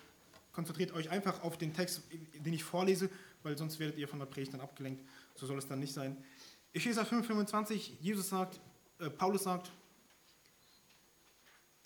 konzentriert 0.52 0.92
euch 0.92 1.10
einfach 1.10 1.42
auf 1.42 1.58
den 1.58 1.74
Text, 1.74 2.02
den 2.34 2.52
ich 2.52 2.64
vorlese, 2.64 3.10
weil 3.42 3.56
sonst 3.58 3.78
werdet 3.78 3.98
ihr 3.98 4.08
von 4.08 4.18
der 4.18 4.26
Predigt 4.26 4.54
dann 4.54 4.60
abgelenkt. 4.60 5.04
So 5.34 5.46
soll 5.46 5.58
es 5.58 5.66
dann 5.68 5.80
nicht 5.80 5.92
sein. 5.92 6.16
Epheser 6.72 7.04
5, 7.04 7.26
25. 7.26 7.98
Jesus 8.00 8.28
sagt, 8.28 8.60
äh, 8.98 9.10
Paulus 9.10 9.44
sagt, 9.44 9.72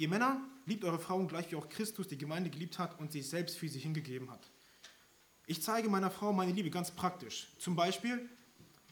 Ihr 0.03 0.09
Männer, 0.09 0.41
liebt 0.67 0.85
eure 0.85 0.99
Frauen 0.99 1.29
gleich 1.29 1.53
wie 1.53 1.57
auch 1.57 1.69
Christus 1.69 2.09
die 2.09 2.19
Gemeinde 2.19 2.51
geliebt 2.51 2.79
hat 2.79 2.99
und 2.99 3.13
sich 3.13 3.29
selbst 3.29 3.57
für 3.57 3.69
sie 3.69 3.79
hingegeben 3.79 4.31
hat. 4.31 4.51
Ich 5.47 5.63
zeige 5.63 5.89
meiner 5.89 6.11
Frau 6.11 6.33
meine 6.33 6.53
Liebe 6.53 6.71
ganz 6.71 6.91
praktisch. 6.91 7.49
Zum 7.59 7.77
Beispiel, 7.77 8.29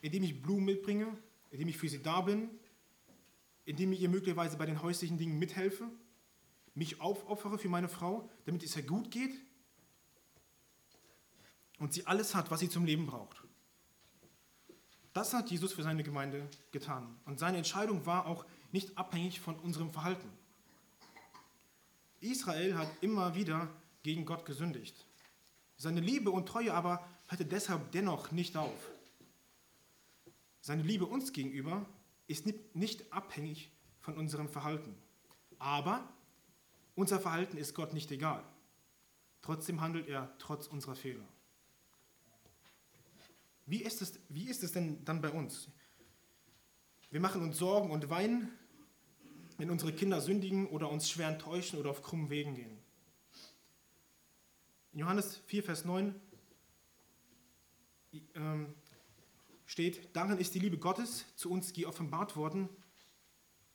indem 0.01 0.23
ich 0.25 0.43
Blumen 0.43 0.65
mitbringe, 0.65 1.07
indem 1.51 1.69
ich 1.69 1.77
für 1.77 1.89
sie 1.89 2.03
da 2.03 2.21
bin, 2.21 2.51
indem 3.65 3.93
ich 3.93 4.01
ihr 4.01 4.09
möglicherweise 4.09 4.57
bei 4.57 4.67
den 4.67 4.83
häuslichen 4.83 5.19
Dingen 5.19 5.39
mithelfe, 5.39 5.89
mich 6.75 7.01
aufopfere 7.01 7.59
für 7.59 7.69
meine 7.69 7.89
Frau, 7.89 8.29
damit 8.47 8.63
es 8.63 8.77
ihr 8.77 8.83
gut 8.83 9.11
geht 9.11 9.35
und 11.79 11.93
sie 11.93 12.07
alles 12.07 12.35
hat, 12.35 12.51
was 12.51 12.61
sie 12.61 12.69
zum 12.69 12.85
Leben 12.85 13.07
braucht. 13.07 13.43
Das 15.13 15.35
hat 15.35 15.51
Jesus 15.51 15.73
für 15.73 15.83
seine 15.83 16.05
Gemeinde 16.05 16.49
getan. 16.71 17.19
Und 17.25 17.41
seine 17.41 17.59
Entscheidung 17.59 18.07
war 18.07 18.27
auch 18.27 18.45
nicht 18.71 18.97
abhängig 18.97 19.41
von 19.41 19.57
unserem 19.59 19.91
Verhalten. 19.91 20.29
Israel 22.21 22.77
hat 22.77 22.89
immer 23.01 23.35
wieder 23.35 23.69
gegen 24.03 24.25
Gott 24.25 24.45
gesündigt. 24.45 25.07
Seine 25.81 26.01
Liebe 26.01 26.31
und 26.31 26.45
Treue 26.45 26.75
aber 26.75 27.09
hörte 27.27 27.47
deshalb 27.47 27.91
dennoch 27.93 28.33
nicht 28.33 28.55
auf. 28.55 28.91
Seine 30.61 30.83
Liebe 30.83 31.07
uns 31.07 31.33
gegenüber 31.33 31.87
ist 32.27 32.45
nicht 32.75 33.11
abhängig 33.11 33.73
von 33.99 34.19
unserem 34.19 34.51
Verhalten. 34.51 34.95
Aber 35.59 36.07
unser 36.97 37.19
Verhalten 37.19 37.57
ist 37.57 37.73
Gott 37.73 37.95
nicht 37.95 38.11
egal. 38.11 38.45
Trotzdem 39.41 39.81
handelt 39.81 40.07
er 40.07 40.31
trotz 40.37 40.67
unserer 40.67 40.97
Fehler. 40.97 41.27
Wie 43.65 43.83
ist 43.83 44.03
es, 44.03 44.21
wie 44.29 44.51
ist 44.51 44.63
es 44.63 44.73
denn 44.73 45.03
dann 45.07 45.23
bei 45.23 45.31
uns? 45.31 45.67
Wir 47.11 47.21
machen 47.21 47.41
uns 47.41 47.57
Sorgen 47.57 47.91
und 47.91 48.11
weinen, 48.11 48.51
wenn 49.57 49.71
unsere 49.71 49.95
Kinder 49.95 50.21
sündigen 50.21 50.67
oder 50.67 50.91
uns 50.91 51.09
schwer 51.09 51.29
enttäuschen 51.29 51.79
oder 51.79 51.89
auf 51.89 52.03
krummen 52.03 52.29
Wegen 52.29 52.55
gehen. 52.55 52.80
In 54.93 54.99
Johannes 54.99 55.37
4, 55.47 55.63
Vers 55.63 55.85
9 55.85 56.15
ähm, 58.35 58.75
steht, 59.65 60.17
darin 60.17 60.39
ist 60.39 60.55
die 60.55 60.59
Liebe 60.59 60.79
Gottes 60.79 61.25
zu 61.37 61.49
uns 61.51 61.73
geoffenbart 61.73 62.35
worden, 62.35 62.69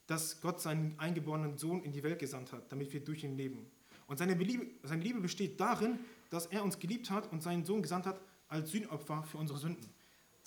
dass 0.06 0.42
Gott 0.42 0.60
seinen 0.60 0.98
eingeborenen 0.98 1.56
Sohn 1.56 1.82
in 1.82 1.92
die 1.92 2.02
Welt 2.02 2.18
gesandt 2.18 2.52
hat, 2.52 2.70
damit 2.70 2.92
wir 2.92 3.02
durch 3.02 3.24
ihn 3.24 3.34
leben. 3.36 3.66
Und 4.06 4.18
seine 4.18 4.34
Liebe, 4.34 4.66
seine 4.82 5.02
Liebe 5.02 5.20
besteht 5.20 5.58
darin, 5.58 5.98
dass 6.28 6.46
er 6.46 6.62
uns 6.62 6.78
geliebt 6.78 7.10
hat 7.10 7.32
und 7.32 7.42
seinen 7.42 7.64
Sohn 7.64 7.82
gesandt 7.82 8.04
hat 8.04 8.20
als 8.48 8.70
Sühnopfer 8.70 9.22
für 9.24 9.38
unsere 9.38 9.58
Sünden. 9.58 9.88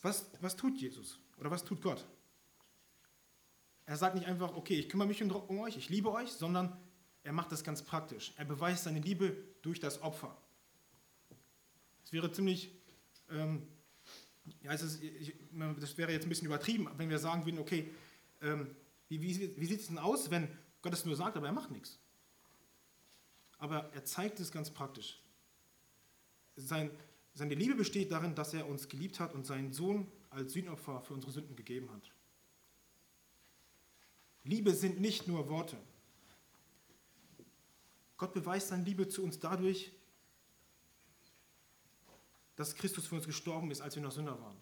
Was, 0.03 0.29
was 0.39 0.55
tut 0.55 0.77
Jesus 0.77 1.19
oder 1.39 1.49
was 1.49 1.65
tut 1.65 1.81
Gott? 1.81 2.05
Er 3.87 3.97
sagt 3.97 4.13
nicht 4.13 4.27
einfach, 4.27 4.55
okay, 4.55 4.75
ich 4.75 4.87
kümmere 4.87 5.07
mich 5.07 5.23
um 5.23 5.59
euch, 5.59 5.77
ich 5.77 5.89
liebe 5.89 6.11
euch, 6.11 6.29
sondern 6.31 6.77
er 7.23 7.33
macht 7.33 7.51
das 7.51 7.63
ganz 7.63 7.81
praktisch. 7.81 8.33
Er 8.37 8.45
beweist 8.45 8.83
seine 8.83 8.99
Liebe 8.99 9.35
durch 9.63 9.79
das 9.79 10.01
Opfer. 10.03 10.37
Es 12.09 12.13
wäre 12.13 12.31
ziemlich, 12.31 12.71
ähm, 13.29 13.67
ja, 14.63 14.73
es 14.73 14.81
ist, 14.81 15.03
ich, 15.03 15.35
das 15.79 15.95
wäre 15.95 16.11
jetzt 16.11 16.25
ein 16.25 16.29
bisschen 16.29 16.47
übertrieben, 16.47 16.89
wenn 16.97 17.07
wir 17.07 17.19
sagen 17.19 17.45
würden, 17.45 17.59
okay, 17.59 17.87
ähm, 18.41 18.75
wie, 19.09 19.21
wie, 19.21 19.55
wie 19.55 19.65
sieht 19.67 19.81
es 19.81 19.87
denn 19.89 19.99
aus, 19.99 20.31
wenn 20.31 20.47
Gott 20.81 20.91
es 20.93 21.05
nur 21.05 21.15
sagt, 21.15 21.37
aber 21.37 21.45
er 21.45 21.53
macht 21.53 21.69
nichts? 21.69 21.99
Aber 23.59 23.91
er 23.93 24.03
zeigt 24.05 24.39
es 24.39 24.51
ganz 24.51 24.71
praktisch. 24.71 25.21
Sein, 26.55 26.89
seine 27.35 27.53
Liebe 27.53 27.75
besteht 27.75 28.11
darin, 28.11 28.33
dass 28.33 28.55
er 28.55 28.67
uns 28.67 28.89
geliebt 28.89 29.19
hat 29.19 29.35
und 29.35 29.45
seinen 29.45 29.71
Sohn 29.71 30.11
als 30.31 30.53
Sühnopfer 30.53 31.01
für 31.01 31.13
unsere 31.13 31.31
Sünden 31.31 31.55
gegeben 31.55 31.91
hat. 31.91 32.11
Liebe 34.43 34.73
sind 34.73 34.99
nicht 34.99 35.27
nur 35.27 35.47
Worte. 35.47 35.77
Gott 38.17 38.33
beweist 38.33 38.69
seine 38.69 38.83
Liebe 38.83 39.07
zu 39.07 39.21
uns 39.21 39.39
dadurch, 39.39 39.93
dass 42.59 42.75
Christus 42.75 43.07
für 43.07 43.15
uns 43.15 43.25
gestorben 43.25 43.71
ist, 43.71 43.79
als 43.79 43.95
wir 43.95 44.03
noch 44.03 44.11
Sünder 44.11 44.37
waren. 44.41 44.57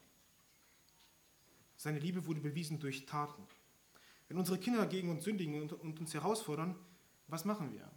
Seine 1.77 1.97
Liebe 1.97 2.27
wurde 2.27 2.39
bewiesen 2.39 2.79
durch 2.79 3.07
Taten. 3.07 3.41
Wenn 4.27 4.37
unsere 4.37 4.59
Kinder 4.59 4.85
gegen 4.85 5.09
uns 5.09 5.23
sündigen 5.23 5.67
und, 5.67 5.99
uns 5.99 6.13
herausfordern, 6.13 6.75
was 7.27 7.43
machen 7.43 7.73
wir? 7.73 7.91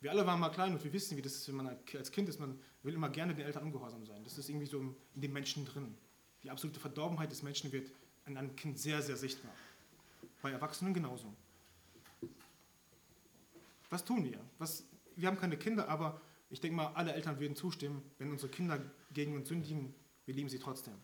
Wir 0.00 0.10
alle 0.10 0.26
waren 0.26 0.40
mal 0.40 0.48
klein 0.48 0.72
und 0.72 0.82
wir 0.82 0.92
wissen, 0.92 1.16
wie 1.16 1.22
das 1.22 1.34
ist, 1.34 1.46
wenn 1.46 1.54
man 1.54 1.78
als 1.96 2.10
Kind 2.10 2.28
ist. 2.28 2.40
Man 2.40 2.60
will 2.82 2.92
immer 2.92 3.08
gerne 3.08 3.36
den 3.36 3.46
Eltern 3.46 3.62
ungehorsam 3.62 4.04
sein. 4.04 4.24
Das 4.24 4.36
ist 4.36 4.48
irgendwie 4.48 4.66
so 4.66 4.80
in 4.80 4.96
den 5.14 5.32
Menschen 5.32 5.64
drin. 5.64 5.96
Die 6.42 6.50
absolute 6.50 6.80
Verdorbenheit 6.80 7.30
des 7.30 7.44
Menschen 7.44 7.70
wird 7.70 7.88
in 8.26 8.36
einem 8.36 8.56
Kind 8.56 8.80
sehr, 8.80 9.00
sehr 9.00 9.16
sichtbar. 9.16 9.54
Bei 10.42 10.50
Erwachsenen 10.50 10.92
genauso. 10.92 11.32
Was 13.90 14.04
tun 14.04 14.24
wir? 14.24 14.40
Was, 14.58 14.82
wir 15.14 15.28
haben 15.28 15.38
keine 15.38 15.56
Kinder, 15.56 15.88
aber 15.88 16.20
ich 16.52 16.60
denke 16.60 16.76
mal, 16.76 16.88
alle 16.88 17.14
Eltern 17.14 17.40
würden 17.40 17.56
zustimmen, 17.56 18.02
wenn 18.18 18.30
unsere 18.30 18.52
Kinder 18.52 18.78
gegen 19.10 19.34
uns 19.34 19.48
sündigen, 19.48 19.94
wir 20.26 20.34
lieben 20.34 20.50
sie 20.50 20.58
trotzdem. 20.58 20.94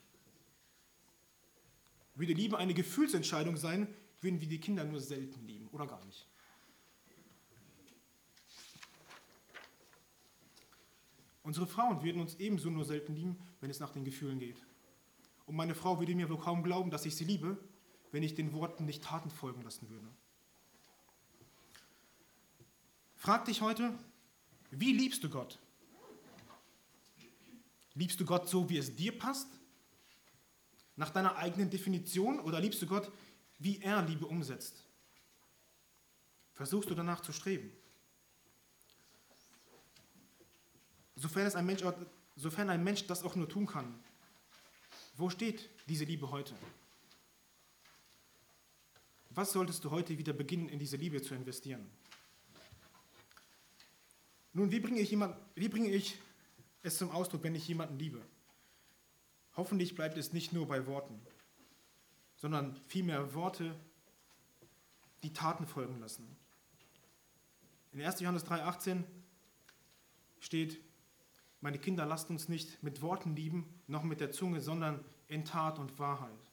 Würde 2.14 2.34
Liebe 2.34 2.58
eine 2.58 2.74
Gefühlsentscheidung 2.74 3.56
sein, 3.56 3.88
würden 4.20 4.42
wir 4.42 4.48
die 4.48 4.60
Kinder 4.60 4.84
nur 4.84 5.00
selten 5.00 5.46
lieben 5.46 5.68
oder 5.68 5.86
gar 5.86 6.04
nicht. 6.04 6.28
Unsere 11.42 11.66
Frauen 11.66 12.02
würden 12.02 12.20
uns 12.20 12.34
ebenso 12.34 12.68
nur 12.68 12.84
selten 12.84 13.14
lieben, 13.14 13.38
wenn 13.62 13.70
es 13.70 13.80
nach 13.80 13.90
den 13.90 14.04
Gefühlen 14.04 14.38
geht. 14.38 14.62
Und 15.46 15.56
meine 15.56 15.74
Frau 15.74 15.98
würde 15.98 16.14
mir 16.14 16.28
wohl 16.28 16.38
kaum 16.38 16.62
glauben, 16.62 16.90
dass 16.90 17.06
ich 17.06 17.16
sie 17.16 17.24
liebe, 17.24 17.56
wenn 18.12 18.22
ich 18.22 18.34
den 18.34 18.52
Worten 18.52 18.84
nicht 18.84 19.02
Taten 19.02 19.30
folgen 19.30 19.62
lassen 19.62 19.88
würde. 19.88 20.08
Frag 23.16 23.46
dich 23.46 23.62
heute, 23.62 23.98
wie 24.70 24.92
liebst 24.92 25.22
du 25.24 25.28
Gott? 25.28 25.58
Liebst 27.94 28.20
du 28.20 28.24
Gott 28.24 28.48
so, 28.48 28.68
wie 28.68 28.78
es 28.78 28.94
dir 28.94 29.16
passt? 29.16 29.48
Nach 30.96 31.10
deiner 31.10 31.36
eigenen 31.36 31.70
Definition? 31.70 32.40
Oder 32.40 32.60
liebst 32.60 32.80
du 32.82 32.86
Gott, 32.86 33.10
wie 33.58 33.80
er 33.80 34.02
Liebe 34.02 34.26
umsetzt? 34.26 34.84
Versuchst 36.54 36.90
du 36.90 36.94
danach 36.94 37.20
zu 37.20 37.32
streben? 37.32 37.72
sofern, 41.18 41.46
es 41.46 41.56
ein 41.56 41.66
Mensch, 41.66 41.82
sofern 42.36 42.70
ein 42.70 42.82
Mensch 42.82 43.06
das 43.06 43.22
auch 43.22 43.34
nur 43.34 43.48
tun 43.48 43.66
kann. 43.66 43.94
Wo 45.16 45.30
steht 45.30 45.68
diese 45.88 46.04
Liebe 46.04 46.30
heute? 46.30 46.54
Was 49.30 49.52
solltest 49.52 49.84
du 49.84 49.90
heute 49.90 50.16
wieder 50.16 50.32
beginnen, 50.32 50.68
in 50.68 50.78
diese 50.78 50.96
Liebe 50.96 51.20
zu 51.22 51.34
investieren? 51.34 51.90
Nun, 54.58 54.72
wie 54.72 54.80
bringe 54.80 55.00
ich, 55.00 55.10
jemand, 55.12 55.36
wie 55.54 55.68
bringe 55.68 55.88
ich 55.88 56.18
es 56.82 56.98
zum 56.98 57.12
Ausdruck, 57.12 57.44
wenn 57.44 57.54
ich 57.54 57.68
jemanden 57.68 57.96
liebe? 57.96 58.20
Hoffentlich 59.56 59.94
bleibt 59.94 60.18
es 60.18 60.32
nicht 60.32 60.52
nur 60.52 60.66
bei 60.66 60.84
Worten, 60.88 61.20
sondern 62.34 62.74
vielmehr 62.88 63.34
Worte, 63.34 63.78
die 65.22 65.32
Taten 65.32 65.64
folgen 65.64 66.00
lassen. 66.00 66.36
In 67.92 68.02
1. 68.02 68.18
Johannes 68.18 68.46
3,18 68.46 69.04
steht, 70.40 70.80
meine 71.60 71.78
Kinder, 71.78 72.04
lasst 72.04 72.28
uns 72.28 72.48
nicht 72.48 72.82
mit 72.82 73.00
Worten 73.00 73.36
lieben, 73.36 73.64
noch 73.86 74.02
mit 74.02 74.20
der 74.20 74.32
Zunge, 74.32 74.60
sondern 74.60 75.04
in 75.28 75.44
Tat 75.44 75.78
und 75.78 76.00
Wahrheit. 76.00 76.47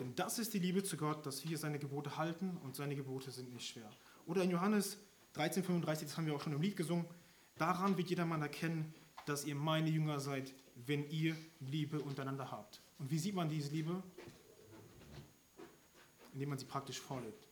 Denn 0.00 0.14
das 0.16 0.38
ist 0.38 0.54
die 0.54 0.58
Liebe 0.58 0.82
zu 0.82 0.96
Gott, 0.96 1.26
dass 1.26 1.46
wir 1.46 1.58
seine 1.58 1.78
Gebote 1.78 2.16
halten 2.16 2.56
und 2.64 2.74
seine 2.74 2.96
Gebote 2.96 3.30
sind 3.30 3.52
nicht 3.52 3.68
schwer. 3.68 3.88
Oder 4.26 4.42
in 4.42 4.50
Johannes 4.50 4.96
13,35, 5.36 6.02
das 6.04 6.16
haben 6.16 6.26
wir 6.26 6.34
auch 6.34 6.40
schon 6.40 6.54
im 6.54 6.62
Lied 6.62 6.76
gesungen, 6.76 7.04
daran 7.58 7.98
wird 7.98 8.08
jedermann 8.08 8.40
erkennen, 8.40 8.94
dass 9.26 9.44
ihr 9.44 9.54
meine 9.54 9.90
Jünger 9.90 10.18
seid, 10.18 10.54
wenn 10.86 11.08
ihr 11.10 11.36
Liebe 11.60 12.00
untereinander 12.00 12.50
habt. 12.50 12.80
Und 12.98 13.10
wie 13.10 13.18
sieht 13.18 13.34
man 13.34 13.50
diese 13.50 13.70
Liebe? 13.70 14.02
Indem 16.32 16.48
man 16.48 16.58
sie 16.58 16.64
praktisch 16.64 16.98
vorlebt. 16.98 17.46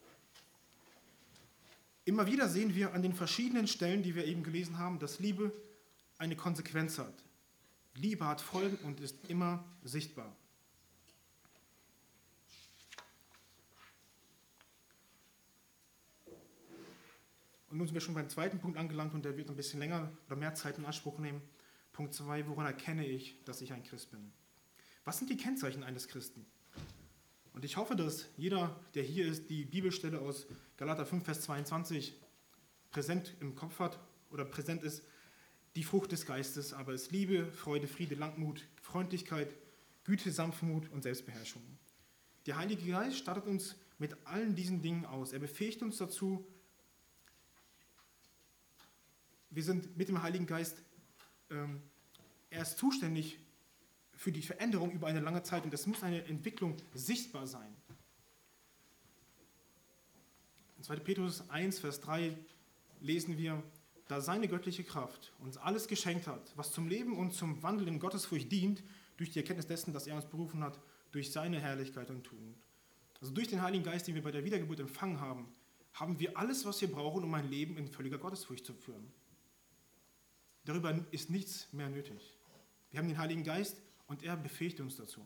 Immer 2.07 2.27
wieder 2.27 2.49
sehen 2.49 2.75
wir 2.75 2.95
an 2.95 3.03
den 3.03 3.13
verschiedenen 3.13 3.67
Stellen, 3.67 4.03
die 4.03 4.15
wir 4.15 4.25
eben 4.25 4.43
gelesen 4.43 4.79
haben, 4.79 4.99
dass 4.99 5.19
Liebe 5.19 5.53
eine 6.17 6.37
Konsequenz 6.37 6.99
hat. 6.99 7.23
Liebe 7.95 8.25
hat 8.25 8.41
Folgen 8.41 8.79
und 8.87 9.01
ist 9.01 9.17
immer 9.29 9.63
sichtbar. 9.85 10.35
Und 17.71 17.79
nun 17.79 17.87
sind 17.87 17.95
wir 17.95 18.01
schon 18.01 18.15
beim 18.15 18.29
zweiten 18.29 18.59
Punkt 18.59 18.79
angelangt 18.79 19.15
und 19.15 19.25
der 19.25 19.37
wird 19.37 19.51
ein 19.51 19.57
bisschen 19.57 19.81
länger 19.81 20.11
oder 20.27 20.37
mehr 20.37 20.55
Zeit 20.55 20.79
in 20.79 20.85
Anspruch 20.85 21.19
nehmen. 21.19 21.43
Punkt 21.93 22.15
2, 22.15 22.47
woran 22.49 22.67
erkenne 22.67 23.07
ich, 23.07 23.43
dass 23.45 23.61
ich 23.61 23.73
ein 23.73 23.83
Christ 23.83 24.11
bin? 24.11 24.33
Was 25.05 25.19
sind 25.19 25.31
die 25.31 25.37
Kennzeichen 25.37 25.83
eines 25.83 26.09
Christen? 26.09 26.47
Und 27.53 27.65
ich 27.65 27.77
hoffe, 27.77 27.97
dass 27.97 28.27
jeder, 28.37 28.79
der 28.95 29.03
hier 29.03 29.27
ist, 29.27 29.51
die 29.51 29.65
Bibelstelle 29.65 30.21
aus 30.21 30.47
Galater 30.77 31.05
5, 31.05 31.25
Vers 31.25 31.41
22 31.43 32.15
präsent 32.91 33.35
im 33.41 33.55
Kopf 33.55 33.81
hat 33.81 33.99
oder 34.31 34.45
präsent 34.45 34.83
ist. 34.83 35.03
Die 35.75 35.83
Frucht 35.83 36.13
des 36.13 36.25
Geistes 36.25 36.73
aber 36.73 36.93
ist 36.93 37.11
Liebe, 37.11 37.51
Freude, 37.51 37.89
Friede, 37.89 38.15
Langmut, 38.15 38.67
Freundlichkeit, 38.81 39.55
Güte, 40.05 40.31
Sanftmut 40.31 40.91
und 40.91 41.03
Selbstbeherrschung. 41.03 41.63
Der 42.47 42.57
Heilige 42.57 42.91
Geist 42.91 43.19
startet 43.19 43.47
uns 43.47 43.77
mit 43.99 44.17
allen 44.27 44.55
diesen 44.55 44.81
Dingen 44.81 45.05
aus. 45.05 45.33
Er 45.33 45.39
befähigt 45.39 45.83
uns 45.83 45.99
dazu. 45.99 46.47
Wir 49.51 49.63
sind 49.63 49.97
mit 49.97 50.09
dem 50.09 50.23
Heiligen 50.23 50.47
Geist, 50.47 50.83
ähm, 51.51 51.83
er 52.51 52.63
ist 52.63 52.79
zuständig 52.79 53.39
für 54.13 54.33
die 54.33 54.43
Veränderung 54.43 54.91
über 54.91 55.07
eine 55.07 55.21
lange 55.21 55.43
Zeit 55.43 55.65
und 55.65 55.73
es 55.73 55.87
muss 55.87 56.03
eine 56.03 56.25
Entwicklung 56.25 56.77
sichtbar 56.93 57.47
sein. 57.47 57.75
In 60.77 60.83
2. 60.85 60.97
Petrus 60.97 61.49
1, 61.51 61.79
Vers 61.79 62.01
3 62.01 62.37
lesen 63.01 63.39
wir, 63.39 63.63
da 64.09 64.21
seine 64.21 64.49
göttliche 64.49 64.85
Kraft 64.85 65.33
uns 65.39 65.59
alles 65.59 65.87
geschenkt 65.87 66.27
hat, 66.27 66.53
was 66.57 66.73
zum 66.73 66.89
Leben 66.89 67.17
und 67.17 67.35
zum 67.35 67.63
Wandel 67.63 67.89
in 67.89 68.01
Gottesfurcht 68.01 68.51
dient, 68.51 68.83
durch 69.19 69.31
die 69.31 69.41
Erkenntnis 69.41 69.67
dessen, 69.67 69.93
dass 69.93 70.07
er 70.07 70.17
uns 70.17 70.25
berufen 70.25 70.63
hat, 70.63 70.79
durch 71.11 71.31
seine 71.31 71.61
Herrlichkeit 71.61 72.11
und 72.11 72.25
Tugend. 72.25 72.57
Also 73.21 73.33
durch 73.33 73.49
den 73.49 73.61
Heiligen 73.61 73.85
Geist, 73.85 74.07
den 74.07 74.15
wir 74.15 74.23
bei 74.23 74.31
der 74.31 74.45
Wiedergeburt 74.45 74.81
empfangen 74.81 75.21
haben, 75.21 75.49
haben 75.93 76.19
wir 76.21 76.39
alles, 76.39 76.65
was 76.65 76.81
wir 76.81 76.91
brauchen, 76.91 77.25
um 77.25 77.35
ein 77.35 77.51
Leben 77.51 77.77
in 77.77 77.89
völliger 77.89 78.19
Gottesfurcht 78.19 78.65
zu 78.65 78.73
führen. 78.73 79.13
Darüber 80.65 80.95
ist 81.11 81.31
nichts 81.31 81.73
mehr 81.73 81.89
nötig. 81.89 82.35
Wir 82.91 82.99
haben 82.99 83.09
den 83.09 83.19
Heiligen 83.19 83.45
Geist, 83.45 83.77
und 84.09 84.23
er 84.23 84.37
befähigt 84.37 84.81
uns 84.81 84.97
dazu. 84.97 85.25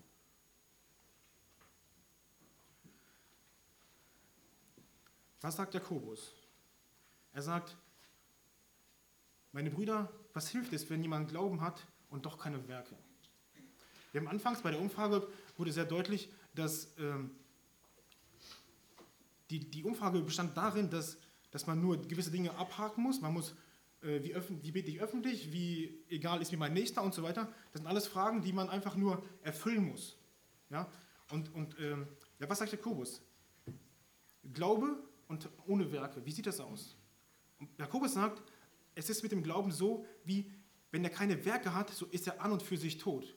Was 5.41 5.57
sagt 5.57 5.75
Jakobus? 5.75 6.35
Er 7.33 7.43
sagt, 7.43 7.77
meine 9.53 9.71
Brüder, 9.71 10.12
was 10.35 10.49
hilft 10.49 10.73
es, 10.73 10.89
wenn 10.91 11.03
jemand 11.03 11.31
Glauben 11.31 11.61
hat 11.61 11.87
und 12.11 12.27
doch 12.27 12.39
keine 12.39 12.69
Werke? 12.69 12.97
Wir 14.11 14.21
haben 14.21 14.29
anfangs 14.29 14.61
bei 14.61 14.71
der 14.71 14.81
Umfrage 14.81 15.27
wurde 15.57 15.73
sehr 15.73 15.85
deutlich, 15.85 16.31
dass 16.55 16.97
ähm, 16.99 17.31
die, 19.51 19.71
die 19.71 19.85
Umfrage 19.85 20.21
bestand 20.21 20.57
darin, 20.57 20.91
dass, 20.91 21.17
dass 21.51 21.67
man 21.67 21.81
nur 21.81 21.97
gewisse 22.03 22.31
Dinge 22.31 22.55
abhaken 22.57 23.03
muss. 23.03 23.21
Man 23.21 23.33
muss, 23.33 23.55
wie, 24.02 24.35
wie 24.62 24.73
bete 24.73 24.90
ich 24.90 25.00
öffentlich, 25.00 25.52
wie 25.52 26.04
egal 26.09 26.42
ist 26.42 26.50
wie 26.52 26.56
mein 26.56 26.73
Nächster 26.73 27.02
und 27.02 27.14
so 27.14 27.23
weiter. 27.23 27.52
Das 27.73 27.80
sind 27.80 27.87
alles 27.87 28.06
Fragen, 28.06 28.42
die 28.42 28.52
man 28.52 28.68
einfach 28.68 28.97
nur 28.97 29.23
erfüllen 29.42 29.85
muss. 29.85 30.16
Ja? 30.71 30.90
Und, 31.30 31.54
und 31.54 31.76
ähm, 31.78 32.06
ja, 32.40 32.49
was 32.49 32.59
sagt 32.59 32.73
Jakobus? 32.73 33.23
Glaube 34.52 35.02
und 35.28 35.49
ohne 35.66 35.90
Werke, 35.92 36.25
wie 36.25 36.32
sieht 36.32 36.47
das 36.47 36.59
aus? 36.59 36.97
Und 37.61 37.71
Jakobus 37.78 38.14
sagt, 38.14 38.42
es 38.94 39.09
ist 39.09 39.23
mit 39.23 39.30
dem 39.30 39.42
Glauben 39.42 39.71
so, 39.71 40.04
wie 40.25 40.52
wenn 40.90 41.04
er 41.04 41.11
keine 41.11 41.44
Werke 41.44 41.73
hat, 41.75 41.90
so 41.90 42.06
ist 42.06 42.26
er 42.26 42.42
an 42.42 42.52
und 42.52 42.62
für 42.62 42.76
sich 42.76 42.99
tot. 42.99 43.35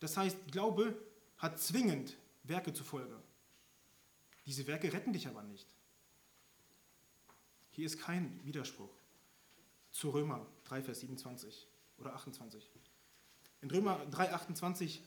Das 0.00 0.16
heißt, 0.16 0.52
Glaube 0.52 0.96
hat 1.36 1.58
zwingend 1.58 2.16
Werke 2.44 2.72
zufolge. 2.72 3.20
Diese 4.46 4.66
Werke 4.66 4.92
retten 4.92 5.12
dich 5.12 5.26
aber 5.26 5.42
nicht. 5.42 5.66
Hier 7.72 7.84
ist 7.84 7.98
kein 8.00 8.40
Widerspruch 8.44 8.97
zu 9.90 10.10
Römer 10.10 10.46
3, 10.64 10.82
Vers 10.82 11.00
27 11.00 11.66
oder 11.98 12.14
28. 12.14 12.70
In 13.62 13.70
Römer 13.70 14.04
3, 14.10 14.32
28 14.32 15.02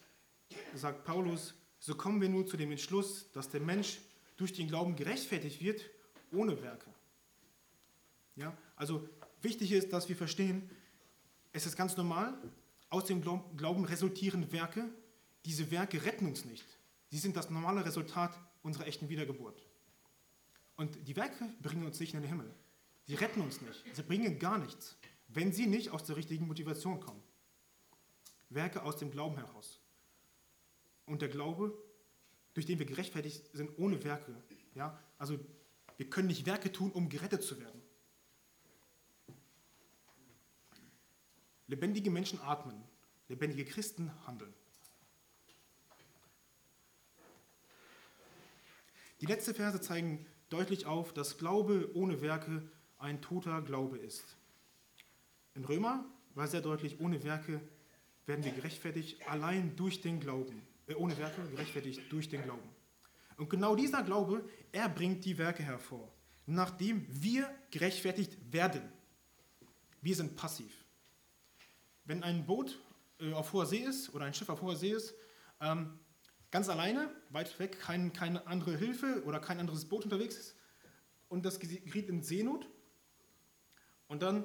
sagt 0.75 1.05
Paulus, 1.05 1.53
so 1.79 1.95
kommen 1.95 2.21
wir 2.21 2.29
nun 2.29 2.47
zu 2.47 2.57
dem 2.57 2.71
Entschluss, 2.71 3.31
dass 3.31 3.49
der 3.49 3.61
Mensch 3.61 3.99
durch 4.37 4.53
den 4.53 4.67
Glauben 4.67 4.95
gerechtfertigt 4.95 5.61
wird, 5.61 5.89
ohne 6.31 6.61
Werke. 6.61 6.93
Ja, 8.35 8.55
also 8.75 9.07
wichtig 9.41 9.71
ist, 9.71 9.93
dass 9.93 10.09
wir 10.09 10.15
verstehen, 10.15 10.69
es 11.53 11.65
ist 11.65 11.75
ganz 11.75 11.97
normal, 11.97 12.37
aus 12.89 13.05
dem 13.05 13.21
Glauben 13.21 13.85
resultieren 13.85 14.51
Werke. 14.51 14.89
Diese 15.45 15.71
Werke 15.71 16.03
retten 16.03 16.27
uns 16.27 16.45
nicht. 16.45 16.65
Sie 17.09 17.17
sind 17.17 17.35
das 17.35 17.49
normale 17.49 17.85
Resultat 17.85 18.37
unserer 18.63 18.87
echten 18.87 19.09
Wiedergeburt. 19.09 19.61
Und 20.75 21.07
die 21.07 21.15
Werke 21.15 21.49
bringen 21.61 21.85
uns 21.85 21.99
nicht 21.99 22.13
in 22.13 22.21
den 22.21 22.29
Himmel. 22.29 22.53
Sie 23.11 23.17
retten 23.17 23.41
uns 23.41 23.59
nicht. 23.59 23.83
Sie 23.93 24.03
bringen 24.03 24.39
gar 24.39 24.57
nichts, 24.57 24.95
wenn 25.27 25.51
sie 25.51 25.67
nicht 25.67 25.89
aus 25.89 26.05
der 26.05 26.15
richtigen 26.15 26.47
Motivation 26.47 27.01
kommen. 27.01 27.21
Werke 28.47 28.83
aus 28.83 28.95
dem 28.95 29.11
Glauben 29.11 29.35
heraus. 29.35 29.81
Und 31.05 31.21
der 31.21 31.27
Glaube, 31.27 31.77
durch 32.53 32.65
den 32.65 32.79
wir 32.79 32.85
gerechtfertigt 32.85 33.49
sind, 33.51 33.77
ohne 33.77 34.01
Werke. 34.05 34.33
Ja? 34.75 34.97
Also 35.17 35.37
wir 35.97 36.09
können 36.09 36.29
nicht 36.29 36.45
Werke 36.45 36.71
tun, 36.71 36.89
um 36.89 37.09
gerettet 37.09 37.43
zu 37.43 37.59
werden. 37.59 37.81
Lebendige 41.67 42.11
Menschen 42.11 42.39
atmen, 42.39 42.81
lebendige 43.27 43.65
Christen 43.65 44.09
handeln. 44.25 44.53
Die 49.19 49.25
letzten 49.25 49.53
Verse 49.53 49.81
zeigen 49.81 50.25
deutlich 50.47 50.85
auf, 50.85 51.13
dass 51.13 51.37
Glaube 51.37 51.91
ohne 51.93 52.21
Werke 52.21 52.71
ein 53.01 53.21
toter 53.21 53.61
Glaube 53.61 53.97
ist. 53.97 54.37
In 55.55 55.65
Römer 55.65 56.05
war 56.35 56.47
sehr 56.47 56.61
deutlich, 56.61 56.99
ohne 56.99 57.23
Werke 57.23 57.61
werden 58.25 58.45
wir 58.45 58.51
gerechtfertigt 58.51 59.27
allein 59.27 59.75
durch 59.75 60.01
den 60.01 60.19
Glauben. 60.19 60.61
Äh, 60.87 60.95
ohne 60.95 61.17
Werke 61.17 61.41
gerechtfertigt 61.49 62.01
durch 62.09 62.29
den 62.29 62.43
Glauben. 62.43 62.69
Und 63.37 63.49
genau 63.49 63.75
dieser 63.75 64.03
Glaube, 64.03 64.47
er 64.71 64.87
bringt 64.87 65.25
die 65.25 65.37
Werke 65.37 65.63
hervor, 65.63 66.11
nachdem 66.45 67.05
wir 67.09 67.49
gerechtfertigt 67.71 68.37
werden. 68.51 68.81
Wir 70.01 70.15
sind 70.15 70.35
passiv. 70.35 70.85
Wenn 72.05 72.23
ein 72.23 72.45
Boot 72.45 72.79
äh, 73.19 73.33
auf 73.33 73.51
hoher 73.53 73.65
See 73.65 73.79
ist 73.79 74.13
oder 74.13 74.25
ein 74.25 74.33
Schiff 74.33 74.49
auf 74.49 74.61
hoher 74.61 74.75
See 74.75 74.91
ist, 74.91 75.13
ähm, 75.59 75.99
ganz 76.51 76.69
alleine, 76.69 77.09
weit 77.29 77.57
weg, 77.59 77.79
kein, 77.79 78.13
keine 78.13 78.45
andere 78.47 78.77
Hilfe 78.77 79.23
oder 79.25 79.39
kein 79.39 79.59
anderes 79.59 79.85
Boot 79.85 80.03
unterwegs 80.03 80.37
ist 80.37 80.55
und 81.29 81.45
das 81.45 81.59
geriet 81.59 82.09
in 82.09 82.21
Seenot 82.21 82.67
und 84.11 84.21
dann, 84.21 84.43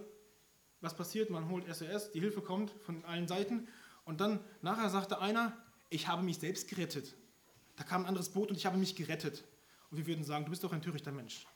was 0.80 0.94
passiert? 0.94 1.28
Man 1.28 1.48
holt 1.48 1.66
SOS, 1.66 2.12
die 2.12 2.20
Hilfe 2.20 2.40
kommt 2.40 2.70
von 2.84 3.04
allen 3.04 3.26
Seiten 3.26 3.66
und 4.04 4.20
dann 4.20 4.38
nachher 4.62 4.88
sagte 4.90 5.20
einer, 5.20 5.60
ich 5.90 6.06
habe 6.06 6.22
mich 6.22 6.38
selbst 6.38 6.68
gerettet. 6.68 7.16
Da 7.74 7.82
kam 7.82 8.02
ein 8.02 8.06
anderes 8.06 8.28
Boot 8.28 8.50
und 8.50 8.56
ich 8.56 8.64
habe 8.64 8.78
mich 8.78 8.94
gerettet. 8.94 9.42
Und 9.90 9.98
wir 9.98 10.06
würden 10.06 10.22
sagen, 10.22 10.44
du 10.44 10.50
bist 10.50 10.62
doch 10.62 10.72
ein 10.72 10.82
törichter 10.82 11.10
Mensch. 11.10 11.48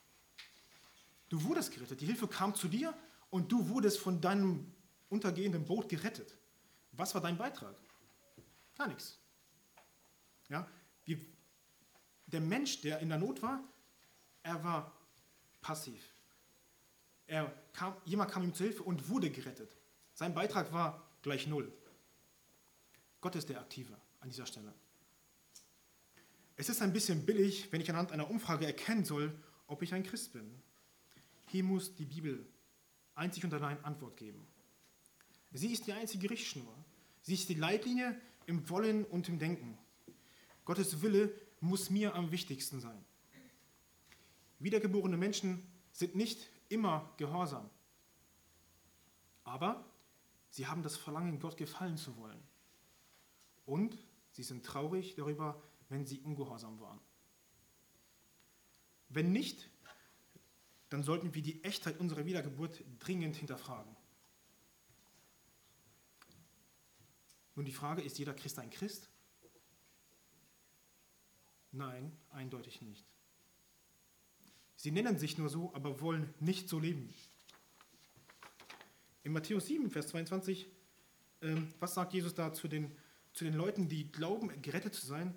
Du 1.29 1.41
wurdest 1.45 1.71
gerettet. 1.71 2.01
Die 2.01 2.07
Hilfe 2.07 2.27
kam 2.27 2.53
zu 2.57 2.67
dir 2.67 2.93
und 3.31 3.53
du 3.53 3.69
wurdest 3.69 4.01
von 4.01 4.21
deinem 4.21 4.75
untergehenden 5.09 5.65
Boot 5.65 5.89
gerettet. 5.89 6.37
Was 6.91 7.15
war 7.15 7.21
dein 7.21 7.39
Beitrag? 7.39 7.77
Gar 8.77 8.89
nichts. 8.89 9.21
Ja? 10.49 10.67
Wir, 11.05 11.17
der 12.27 12.41
Mensch, 12.41 12.81
der 12.81 12.99
in 12.99 13.09
der 13.09 13.19
Not 13.19 13.41
war, 13.41 13.63
er 14.43 14.65
war 14.65 14.93
passiv. 15.61 16.13
Er 17.31 17.55
kam, 17.75 17.95
jemand 18.07 18.33
kam 18.33 18.43
ihm 18.43 18.53
zu 18.53 18.65
Hilfe 18.65 18.83
und 18.83 19.09
wurde 19.09 19.31
gerettet. 19.31 19.77
Sein 20.15 20.35
Beitrag 20.35 20.73
war 20.73 21.09
gleich 21.23 21.47
null. 21.47 21.73
Gott 23.21 23.37
ist 23.37 23.49
der 23.49 23.61
Aktive 23.61 23.97
an 24.19 24.29
dieser 24.29 24.47
Stelle. 24.47 24.75
Es 26.57 26.69
ist 26.69 26.83
ein 26.83 26.93
bisschen 26.93 27.25
billig, 27.25 27.69
wenn 27.71 27.81
ich 27.81 27.89
anhand 27.89 28.11
einer 28.11 28.29
Umfrage 28.29 28.67
erkennen 28.67 29.05
soll, 29.05 29.33
ob 29.69 29.81
ich 29.83 29.95
ein 29.95 30.03
Christ 30.03 30.33
bin. 30.33 30.61
Hier 31.47 31.63
muss 31.63 31.95
die 31.95 32.05
Bibel 32.05 32.45
einzig 33.15 33.45
und 33.45 33.55
allein 33.55 33.83
Antwort 33.85 34.17
geben. 34.17 34.45
Sie 35.53 35.73
ist 35.73 35.87
die 35.87 35.93
einzige 35.93 36.29
Richtschnur. 36.29 36.75
Sie 37.23 37.35
ist 37.35 37.49
die 37.49 37.55
Leitlinie 37.55 38.21
im 38.47 38.69
Wollen 38.69 39.05
und 39.05 39.29
im 39.29 39.39
Denken. 39.39 39.79
Gottes 40.65 41.01
Wille 41.01 41.33
muss 41.61 41.91
mir 41.91 42.17
am 42.17 42.33
wichtigsten 42.33 42.81
sein. 42.81 43.05
Wiedergeborene 44.59 45.17
Menschen 45.17 45.65
sind 45.93 46.17
nicht 46.17 46.50
immer 46.71 47.13
gehorsam, 47.17 47.69
aber 49.45 49.85
sie 50.49 50.67
haben 50.67 50.83
das 50.83 50.97
Verlangen, 50.97 51.39
Gott 51.41 51.57
gefallen 51.57 51.97
zu 51.97 52.17
wollen. 52.17 52.43
Und 53.67 53.99
sie 54.31 54.43
sind 54.43 54.65
traurig 54.65 55.15
darüber, 55.17 55.63
wenn 55.89 56.07
sie 56.07 56.21
ungehorsam 56.21 56.81
waren. 56.81 57.01
Wenn 59.09 59.33
nicht, 59.33 59.69
dann 60.89 61.03
sollten 61.03 61.35
wir 61.35 61.43
die 61.43 61.63
Echtheit 61.65 61.99
unserer 61.99 62.25
Wiedergeburt 62.25 62.83
dringend 63.01 63.37
hinterfragen. 63.37 63.95
Nun 67.57 67.65
die 67.65 67.73
Frage, 67.73 68.03
ist 68.03 68.19
jeder 68.19 68.35
Christ 68.35 68.59
ein 68.59 68.71
Christ? 68.71 69.11
Nein, 71.73 72.17
eindeutig 72.31 72.83
nicht. 72.83 73.07
Sie 74.81 74.93
nennen 74.93 75.19
sich 75.19 75.37
nur 75.37 75.51
so, 75.51 75.75
aber 75.75 76.01
wollen 76.01 76.33
nicht 76.41 76.71
so 76.71 76.79
leben. 76.79 77.13
In 79.23 79.33
Matthäus 79.33 79.67
7, 79.67 79.91
Vers 79.91 80.09
22, 80.09 80.71
äh, 81.43 81.57
was 81.79 81.93
sagt 81.93 82.15
Jesus 82.15 82.35
da 82.35 82.55
zu 82.55 82.67
den, 82.67 82.91
zu 83.35 83.45
den 83.45 83.53
Leuten, 83.53 83.91
die 83.91 84.11
glauben, 84.11 84.51
gerettet 84.63 84.95
zu 84.95 85.07
sein? 85.07 85.35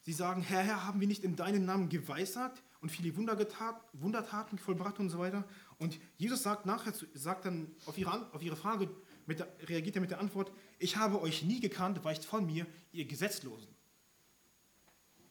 Sie 0.00 0.14
sagen, 0.14 0.40
Herr, 0.40 0.62
Herr, 0.62 0.86
haben 0.86 0.98
wir 0.98 1.06
nicht 1.06 1.24
in 1.24 1.36
deinem 1.36 1.66
Namen 1.66 1.90
geweissagt 1.90 2.62
und 2.80 2.88
viele 2.88 3.14
Wundertaten 3.18 4.56
vollbracht 4.56 4.98
und 4.98 5.10
so 5.10 5.18
weiter? 5.18 5.44
Und 5.76 6.00
Jesus 6.16 6.42
sagt 6.42 6.64
nachher, 6.64 6.94
sagt 7.12 7.44
dann 7.44 7.70
auf 7.84 7.98
ihre, 7.98 8.32
auf 8.32 8.42
ihre 8.42 8.56
Frage, 8.56 8.88
der, 9.26 9.46
reagiert 9.68 9.96
er 9.96 10.00
mit 10.00 10.10
der 10.10 10.20
Antwort, 10.20 10.50
ich 10.78 10.96
habe 10.96 11.20
euch 11.20 11.42
nie 11.42 11.60
gekannt, 11.60 12.02
weicht 12.02 12.24
von 12.24 12.46
mir, 12.46 12.66
ihr 12.92 13.04
Gesetzlosen. 13.04 13.68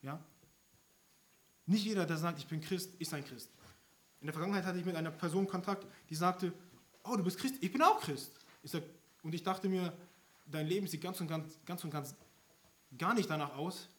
Ja? 0.04 0.24
Nicht 1.66 1.86
jeder, 1.86 2.06
der 2.06 2.18
sagt, 2.18 2.40
ich 2.40 2.48
bin 2.48 2.62
Christ, 2.62 2.94
ist 3.00 3.14
ein 3.14 3.26
Christ. 3.26 3.50
In 4.22 4.28
der 4.28 4.34
Vergangenheit 4.34 4.66
hatte 4.66 4.80
ich 4.80 4.86
mit 4.86 4.96
einer 4.96 5.12
Person 5.12 5.48
Kontakt, 5.48 5.86
die 6.10 6.16
sagte, 6.16 6.54
oh, 7.04 7.16
du 7.16 7.24
bist 7.24 7.38
Christ, 7.38 7.56
ich 7.62 7.72
bin 7.72 7.82
auch 7.82 8.00
Christ. 8.00 8.32
Ich 8.64 8.72
sag, 8.72 8.84
und 9.24 9.34
ich 9.34 9.44
dachte 9.44 9.68
mir, 9.70 9.94
dein 10.46 10.68
Leben 10.68 10.88
sieht 10.88 11.02
ganz 11.02 11.20
und 11.22 11.28
ganz, 11.28 11.58
ganz 11.66 11.84
und 11.84 11.92
ganz 11.92 12.16
gar 12.98 13.14
nicht 13.14 13.30
danach 13.30 13.56
aus, 13.56 13.90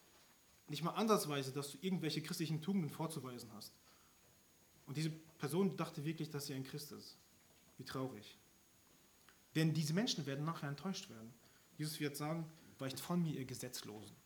nicht 0.68 0.82
mal 0.82 0.92
ansatzweise, 0.92 1.52
dass 1.52 1.72
du 1.72 1.78
irgendwelche 1.80 2.22
christlichen 2.22 2.60
Tugenden 2.60 2.90
vorzuweisen 2.90 3.50
hast. 3.54 3.72
Und 4.86 4.96
diese 4.96 5.10
Person 5.10 5.76
dachte 5.76 6.04
wirklich, 6.04 6.30
dass 6.30 6.46
sie 6.46 6.54
ein 6.54 6.64
Christ 6.64 6.92
ist. 6.92 7.16
Wie 7.78 7.84
traurig. 7.84 8.38
Denn 9.54 9.74
diese 9.74 9.92
Menschen 9.92 10.26
werden 10.26 10.44
nachher 10.44 10.68
enttäuscht 10.68 11.10
werden. 11.10 11.32
Jesus 11.76 12.00
wird 12.00 12.16
sagen, 12.16 12.50
weicht 12.78 13.00
von 13.00 13.22
mir, 13.22 13.34
ihr 13.34 13.44
Gesetzlosen. 13.44 14.16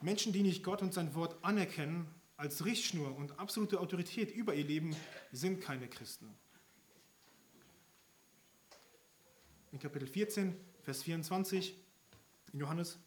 Menschen, 0.00 0.32
die 0.32 0.42
nicht 0.42 0.62
Gott 0.62 0.82
und 0.82 0.92
sein 0.92 1.14
Wort 1.14 1.42
anerkennen 1.42 2.06
als 2.36 2.64
Richtschnur 2.64 3.16
und 3.16 3.38
absolute 3.38 3.80
Autorität 3.80 4.30
über 4.30 4.54
ihr 4.54 4.64
Leben, 4.64 4.94
sind 5.32 5.60
keine 5.60 5.88
Christen. 5.88 6.34
In 9.72 9.78
Kapitel 9.78 10.06
14, 10.06 10.54
Vers 10.82 11.02
24 11.02 11.74
in 12.52 12.60
Johannes 12.60 12.98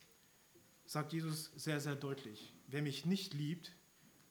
sagt 0.85 1.13
Jesus 1.13 1.51
sehr, 1.55 1.79
sehr 1.79 1.95
deutlich, 1.95 2.53
wer 2.67 2.81
mich 2.81 3.05
nicht 3.05 3.33
liebt, 3.33 3.75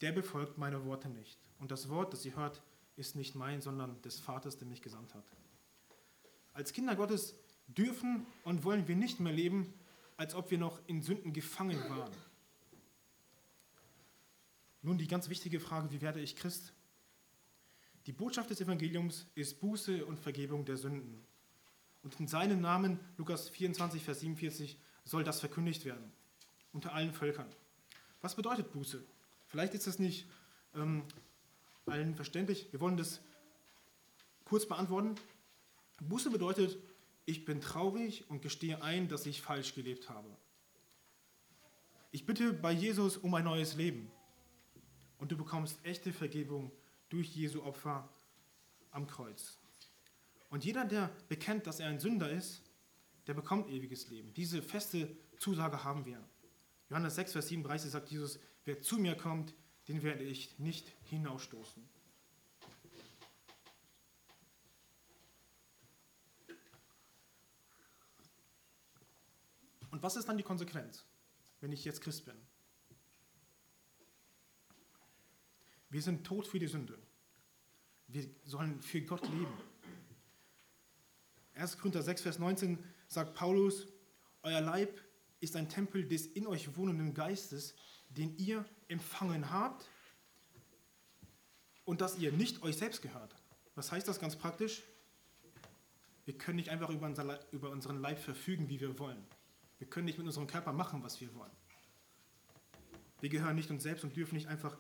der 0.00 0.12
befolgt 0.12 0.58
meine 0.58 0.84
Worte 0.84 1.08
nicht. 1.08 1.38
Und 1.58 1.70
das 1.70 1.88
Wort, 1.88 2.12
das 2.12 2.24
ihr 2.24 2.36
hört, 2.36 2.62
ist 2.96 3.16
nicht 3.16 3.34
mein, 3.34 3.60
sondern 3.60 4.00
des 4.02 4.18
Vaters, 4.18 4.58
der 4.58 4.66
mich 4.66 4.82
gesandt 4.82 5.14
hat. 5.14 5.24
Als 6.52 6.72
Kinder 6.72 6.96
Gottes 6.96 7.36
dürfen 7.68 8.26
und 8.42 8.64
wollen 8.64 8.88
wir 8.88 8.96
nicht 8.96 9.20
mehr 9.20 9.32
leben, 9.32 9.72
als 10.16 10.34
ob 10.34 10.50
wir 10.50 10.58
noch 10.58 10.80
in 10.86 11.02
Sünden 11.02 11.32
gefangen 11.32 11.78
waren. 11.88 12.12
Nun 14.82 14.98
die 14.98 15.08
ganz 15.08 15.28
wichtige 15.28 15.60
Frage, 15.60 15.90
wie 15.90 16.00
werde 16.00 16.20
ich 16.20 16.36
Christ? 16.36 16.72
Die 18.06 18.12
Botschaft 18.12 18.50
des 18.50 18.60
Evangeliums 18.60 19.26
ist 19.34 19.60
Buße 19.60 20.04
und 20.06 20.18
Vergebung 20.18 20.64
der 20.64 20.76
Sünden. 20.76 21.26
Und 22.02 22.18
in 22.20 22.28
seinem 22.28 22.60
Namen, 22.60 22.98
Lukas 23.16 23.48
24, 23.48 24.02
Vers 24.02 24.20
47, 24.20 24.78
soll 25.04 25.24
das 25.24 25.40
verkündigt 25.40 25.84
werden, 25.84 26.12
unter 26.72 26.94
allen 26.94 27.12
Völkern. 27.12 27.48
Was 28.20 28.34
bedeutet 28.34 28.72
Buße? 28.72 29.04
Vielleicht 29.46 29.74
ist 29.74 29.86
das 29.86 29.98
nicht 29.98 30.26
ähm, 30.74 31.02
allen 31.86 32.14
verständlich. 32.14 32.68
Wir 32.72 32.80
wollen 32.80 32.96
das 32.96 33.20
kurz 34.44 34.66
beantworten. 34.66 35.16
Buße 36.00 36.30
bedeutet, 36.30 36.78
ich 37.26 37.44
bin 37.44 37.60
traurig 37.60 38.30
und 38.30 38.40
gestehe 38.40 38.82
ein, 38.82 39.08
dass 39.08 39.26
ich 39.26 39.42
falsch 39.42 39.74
gelebt 39.74 40.08
habe. 40.08 40.28
Ich 42.10 42.24
bitte 42.24 42.54
bei 42.54 42.72
Jesus 42.72 43.18
um 43.18 43.34
ein 43.34 43.44
neues 43.44 43.74
Leben. 43.74 44.10
Und 45.18 45.32
du 45.32 45.36
bekommst 45.36 45.84
echte 45.84 46.12
Vergebung 46.12 46.72
durch 47.08 47.34
Jesu 47.34 47.62
Opfer 47.62 48.08
am 48.90 49.06
Kreuz. 49.06 49.58
Und 50.50 50.64
jeder, 50.64 50.84
der 50.84 51.10
bekennt, 51.28 51.66
dass 51.66 51.80
er 51.80 51.88
ein 51.88 52.00
Sünder 52.00 52.30
ist, 52.30 52.62
der 53.26 53.34
bekommt 53.34 53.68
ewiges 53.68 54.08
Leben. 54.08 54.32
Diese 54.34 54.62
feste 54.62 55.14
Zusage 55.38 55.84
haben 55.84 56.06
wir. 56.06 56.22
Johannes 56.88 57.16
6, 57.16 57.32
Vers 57.32 57.48
37 57.48 57.90
sagt 57.90 58.10
Jesus, 58.10 58.38
wer 58.64 58.80
zu 58.80 58.96
mir 58.96 59.14
kommt, 59.14 59.54
den 59.88 60.02
werde 60.02 60.24
ich 60.24 60.58
nicht 60.58 60.92
hinausstoßen. 61.04 61.86
Und 69.90 70.02
was 70.02 70.16
ist 70.16 70.28
dann 70.28 70.36
die 70.36 70.44
Konsequenz, 70.44 71.04
wenn 71.60 71.72
ich 71.72 71.84
jetzt 71.84 72.00
Christ 72.00 72.24
bin? 72.24 72.36
Wir 75.90 76.02
sind 76.02 76.24
tot 76.24 76.46
für 76.46 76.58
die 76.58 76.66
Sünde. 76.66 76.98
Wir 78.08 78.26
sollen 78.44 78.80
für 78.80 79.00
Gott 79.02 79.22
leben. 79.28 79.52
1. 81.54 81.78
Korinther 81.78 82.02
6, 82.02 82.22
Vers 82.22 82.38
19 82.38 82.78
sagt 83.08 83.34
Paulus, 83.34 83.86
euer 84.42 84.60
Leib 84.60 85.00
ist 85.40 85.56
ein 85.56 85.68
Tempel 85.68 86.06
des 86.06 86.26
in 86.26 86.46
euch 86.46 86.76
wohnenden 86.76 87.14
Geistes, 87.14 87.74
den 88.10 88.36
ihr 88.38 88.64
empfangen 88.88 89.50
habt 89.50 89.88
und 91.84 92.00
dass 92.00 92.18
ihr 92.18 92.32
nicht 92.32 92.62
euch 92.62 92.76
selbst 92.76 93.02
gehört. 93.02 93.34
Was 93.74 93.92
heißt 93.92 94.06
das 94.06 94.20
ganz 94.20 94.36
praktisch? 94.36 94.82
Wir 96.24 96.36
können 96.36 96.56
nicht 96.56 96.68
einfach 96.68 96.90
über, 96.90 97.70
unseren 97.70 98.00
Leib 98.00 98.18
verfügen, 98.18 98.68
wie 98.68 98.80
wir 98.80 98.98
wollen. 98.98 99.24
Wir 99.78 99.88
können 99.88 100.06
nicht 100.06 100.18
mit 100.18 100.26
unserem 100.26 100.46
Körper 100.46 100.72
machen, 100.72 101.02
was 101.02 101.20
wir 101.20 101.34
wollen. 101.34 101.52
Wir 103.20 103.30
gehören 103.30 103.56
nicht 103.56 103.70
uns 103.70 103.82
selbst 103.82 104.04
und 104.04 104.14
dürfen 104.14 104.34
nicht 104.34 104.48
einfach 104.48 104.76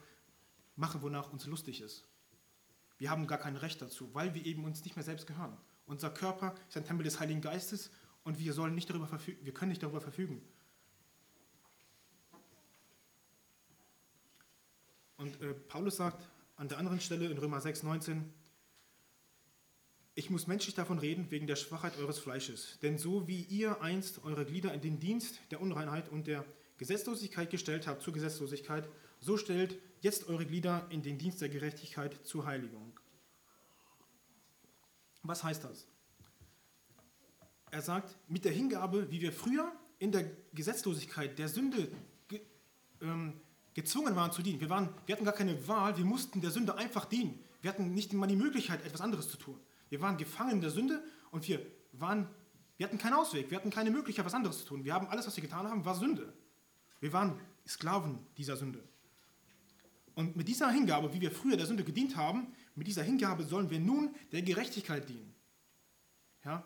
machen, 0.78 1.02
wonach 1.02 1.32
uns 1.32 1.46
lustig 1.46 1.80
ist. 1.80 2.08
Wir 2.98 3.10
haben 3.10 3.26
gar 3.26 3.38
kein 3.38 3.56
Recht 3.56 3.82
dazu, 3.82 4.12
weil 4.14 4.34
wir 4.34 4.44
eben 4.44 4.64
uns 4.64 4.84
nicht 4.84 4.96
mehr 4.96 5.04
selbst 5.04 5.26
gehören. 5.26 5.56
Unser 5.86 6.10
Körper 6.10 6.54
ist 6.68 6.76
ein 6.76 6.84
Tempel 6.84 7.04
des 7.04 7.20
Heiligen 7.20 7.40
Geistes 7.40 7.90
und 8.24 8.38
wir 8.38 8.52
sollen 8.52 8.74
nicht 8.74 8.90
darüber 8.90 9.06
verfügen, 9.06 9.44
wir 9.44 9.54
können 9.54 9.70
nicht 9.70 9.82
darüber 9.82 10.00
verfügen. 10.00 10.42
Und 15.16 15.40
äh, 15.40 15.54
Paulus 15.54 15.96
sagt 15.96 16.28
an 16.56 16.68
der 16.68 16.78
anderen 16.78 17.00
Stelle 17.00 17.26
in 17.26 17.38
Römer 17.38 17.60
6, 17.60 17.82
19, 17.82 18.32
ich 20.14 20.30
muss 20.30 20.48
menschlich 20.48 20.74
davon 20.74 20.98
reden 20.98 21.30
wegen 21.30 21.46
der 21.46 21.56
Schwachheit 21.56 21.96
eures 21.98 22.18
Fleisches. 22.18 22.78
Denn 22.82 22.98
so 22.98 23.28
wie 23.28 23.42
ihr 23.42 23.80
einst 23.82 24.24
eure 24.24 24.44
Glieder 24.44 24.74
in 24.74 24.80
den 24.80 24.98
Dienst 24.98 25.38
der 25.50 25.60
Unreinheit 25.60 26.08
und 26.08 26.26
der 26.26 26.44
Gesetzlosigkeit 26.76 27.50
gestellt 27.50 27.86
habt 27.86 28.02
zur 28.02 28.12
Gesetzlosigkeit, 28.12 28.88
so 29.20 29.36
stellt 29.36 29.78
jetzt 30.00 30.28
eure 30.28 30.46
Glieder 30.46 30.86
in 30.90 31.02
den 31.02 31.18
Dienst 31.18 31.40
der 31.40 31.48
Gerechtigkeit 31.48 32.26
zur 32.26 32.46
Heiligung. 32.46 32.98
Was 35.22 35.42
heißt 35.42 35.64
das? 35.64 35.86
Er 37.70 37.82
sagt, 37.82 38.16
mit 38.28 38.44
der 38.44 38.52
Hingabe, 38.52 39.10
wie 39.10 39.20
wir 39.20 39.32
früher 39.32 39.72
in 39.98 40.12
der 40.12 40.24
Gesetzlosigkeit 40.54 41.38
der 41.38 41.48
Sünde 41.48 41.90
ge, 42.28 42.40
ähm, 43.02 43.40
gezwungen 43.74 44.16
waren 44.16 44.32
zu 44.32 44.42
dienen. 44.42 44.60
Wir, 44.60 44.70
waren, 44.70 44.88
wir 45.06 45.14
hatten 45.14 45.24
gar 45.24 45.34
keine 45.34 45.68
Wahl, 45.68 45.96
wir 45.96 46.04
mussten 46.04 46.40
der 46.40 46.50
Sünde 46.50 46.76
einfach 46.76 47.04
dienen. 47.04 47.38
Wir 47.60 47.70
hatten 47.70 47.92
nicht 47.92 48.12
mal 48.12 48.26
die 48.26 48.36
Möglichkeit, 48.36 48.84
etwas 48.86 49.00
anderes 49.00 49.28
zu 49.28 49.36
tun. 49.36 49.60
Wir 49.90 50.00
waren 50.00 50.16
gefangen 50.16 50.52
in 50.52 50.60
der 50.60 50.70
Sünde 50.70 51.02
und 51.30 51.46
wir, 51.48 51.60
waren, 51.92 52.28
wir 52.76 52.86
hatten 52.86 52.98
keinen 52.98 53.14
Ausweg, 53.14 53.50
wir 53.50 53.58
hatten 53.58 53.70
keine 53.70 53.90
Möglichkeit, 53.90 54.24
was 54.24 54.34
anderes 54.34 54.60
zu 54.60 54.66
tun. 54.66 54.84
Wir 54.84 54.94
haben 54.94 55.08
alles, 55.08 55.26
was 55.26 55.36
wir 55.36 55.42
getan 55.42 55.68
haben, 55.68 55.84
war 55.84 55.94
Sünde. 55.94 56.32
Wir 57.00 57.12
waren 57.12 57.38
Sklaven 57.66 58.18
dieser 58.36 58.56
Sünde. 58.56 58.82
Und 60.18 60.34
mit 60.34 60.48
dieser 60.48 60.68
Hingabe, 60.72 61.14
wie 61.14 61.20
wir 61.20 61.30
früher 61.30 61.56
der 61.56 61.66
Sünde 61.66 61.84
gedient 61.84 62.16
haben, 62.16 62.48
mit 62.74 62.88
dieser 62.88 63.04
Hingabe 63.04 63.44
sollen 63.44 63.70
wir 63.70 63.78
nun 63.78 64.16
der 64.32 64.42
Gerechtigkeit 64.42 65.08
dienen. 65.08 65.32
Ja? 66.44 66.64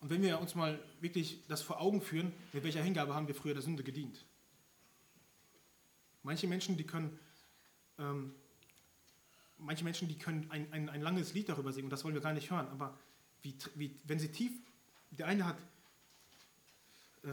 Und 0.00 0.10
wenn 0.10 0.22
wir 0.22 0.40
uns 0.40 0.56
mal 0.56 0.82
wirklich 1.00 1.46
das 1.46 1.62
vor 1.62 1.80
Augen 1.80 2.02
führen, 2.02 2.32
mit 2.52 2.64
welcher 2.64 2.82
Hingabe 2.82 3.14
haben 3.14 3.28
wir 3.28 3.36
früher 3.36 3.54
der 3.54 3.62
Sünde 3.62 3.84
gedient? 3.84 4.24
Manche 6.24 6.48
Menschen, 6.48 6.76
die 6.76 6.82
können, 6.82 7.16
ähm, 8.00 8.34
manche 9.58 9.84
Menschen, 9.84 10.08
die 10.08 10.18
können 10.18 10.50
ein, 10.50 10.72
ein, 10.72 10.88
ein 10.88 11.00
langes 11.00 11.32
Lied 11.32 11.48
darüber 11.48 11.72
singen 11.72 11.86
und 11.86 11.90
das 11.90 12.02
wollen 12.02 12.14
wir 12.14 12.22
gar 12.22 12.32
nicht 12.32 12.50
hören, 12.50 12.66
aber 12.72 12.98
wie, 13.42 13.54
wie, 13.76 13.94
wenn 14.02 14.18
sie 14.18 14.32
tief, 14.32 14.50
der 15.12 15.28
eine 15.28 15.46
hat, 15.46 15.58
äh, 17.22 17.28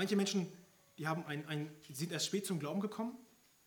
Manche 0.00 0.16
Menschen, 0.16 0.50
die 0.96 1.06
haben 1.06 1.26
ein, 1.26 1.46
ein, 1.46 1.70
sind 1.92 2.10
erst 2.10 2.24
spät 2.24 2.46
zum 2.46 2.58
Glauben 2.58 2.80
gekommen, 2.80 3.18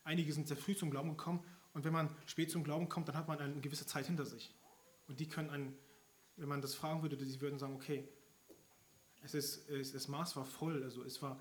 einige 0.04 0.34
sind 0.34 0.48
sehr 0.48 0.58
früh 0.58 0.76
zum 0.76 0.90
Glauben 0.90 1.10
gekommen 1.10 1.46
und 1.74 1.86
wenn 1.86 1.94
man 1.94 2.10
spät 2.26 2.50
zum 2.50 2.64
Glauben 2.64 2.90
kommt, 2.90 3.08
dann 3.08 3.16
hat 3.16 3.28
man 3.28 3.38
eine 3.38 3.62
gewisse 3.62 3.86
Zeit 3.86 4.08
hinter 4.08 4.26
sich. 4.26 4.52
Und 5.08 5.20
die 5.20 5.30
können 5.30 5.52
einen, 5.52 5.78
wenn 6.38 6.50
man 6.50 6.60
das 6.60 6.74
fragen 6.74 7.04
würde, 7.04 7.24
sie 7.24 7.40
würden 7.40 7.60
sagen, 7.60 7.76
okay, 7.76 8.10
es 9.22 9.36
ist, 9.36 9.70
es, 9.70 9.92
das 9.92 10.08
Maß 10.08 10.36
war 10.36 10.44
voll, 10.44 10.82
also 10.82 11.04
es 11.04 11.22
war 11.22 11.40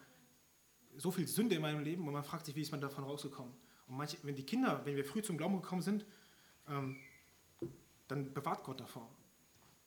so 0.99 1.11
viel 1.11 1.27
Sünde 1.27 1.55
in 1.55 1.63
meinem 1.63 1.83
Leben 1.83 2.07
und 2.07 2.13
man 2.13 2.23
fragt 2.23 2.45
sich, 2.45 2.55
wie 2.55 2.61
ist 2.61 2.71
man 2.71 2.83
davon 2.83 3.05
rausgekommen. 3.05 3.55
Und 3.87 3.97
manche, 3.97 4.19
wenn 4.25 4.37
die 4.37 4.45
Kinder, 4.45 4.83
wenn 4.85 4.95
wir 4.95 5.07
früh 5.07 5.23
zum 5.23 5.39
Glauben 5.39 5.63
gekommen 5.63 5.81
sind, 5.81 6.05
ähm, 6.69 6.99
dann 8.09 8.35
bewahrt 8.35 8.63
Gott 8.63 8.79
davor. 8.79 9.09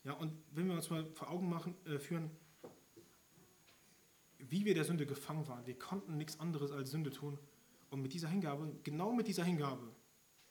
Ja, 0.03 0.13
und 0.13 0.33
wenn 0.49 0.65
wir 0.65 0.73
uns 0.73 0.89
mal 0.89 1.05
vor 1.13 1.29
Augen 1.29 1.47
machen, 1.47 1.75
äh, 1.85 1.99
führen, 1.99 2.31
wie 4.49 4.65
wir 4.65 4.73
der 4.73 4.83
Sünde 4.83 5.05
gefangen 5.05 5.47
waren. 5.47 5.65
Wir 5.65 5.77
konnten 5.77 6.17
nichts 6.17 6.39
anderes 6.39 6.71
als 6.71 6.91
Sünde 6.91 7.11
tun. 7.11 7.37
Und 7.89 8.01
mit 8.01 8.13
dieser 8.13 8.29
Hingabe, 8.29 8.75
genau 8.83 9.13
mit 9.13 9.27
dieser 9.27 9.43
Hingabe, 9.43 9.89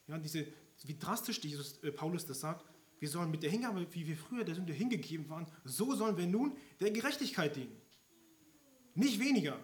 ja, 0.07 0.19
diese, 0.19 0.47
wie 0.85 0.97
drastisch 0.97 1.43
Jesus, 1.43 1.79
äh, 1.83 1.91
Paulus 1.91 2.27
das 2.27 2.41
sagt, 2.41 2.65
wir 3.01 3.09
sollen 3.09 3.31
mit 3.31 3.43
der 3.43 3.51
Hingabe, 3.51 3.87
wie 3.93 4.07
wir 4.07 4.17
früher 4.17 4.45
der 4.45 4.55
Sünde 4.55 4.73
hingegeben 4.73 5.29
waren, 5.29 5.47
so 5.65 5.95
sollen 5.95 6.17
wir 6.17 6.27
nun 6.27 6.57
der 6.81 6.91
Gerechtigkeit 6.91 7.57
dienen. 7.57 7.77
Nicht 8.95 9.19
weniger. 9.19 9.59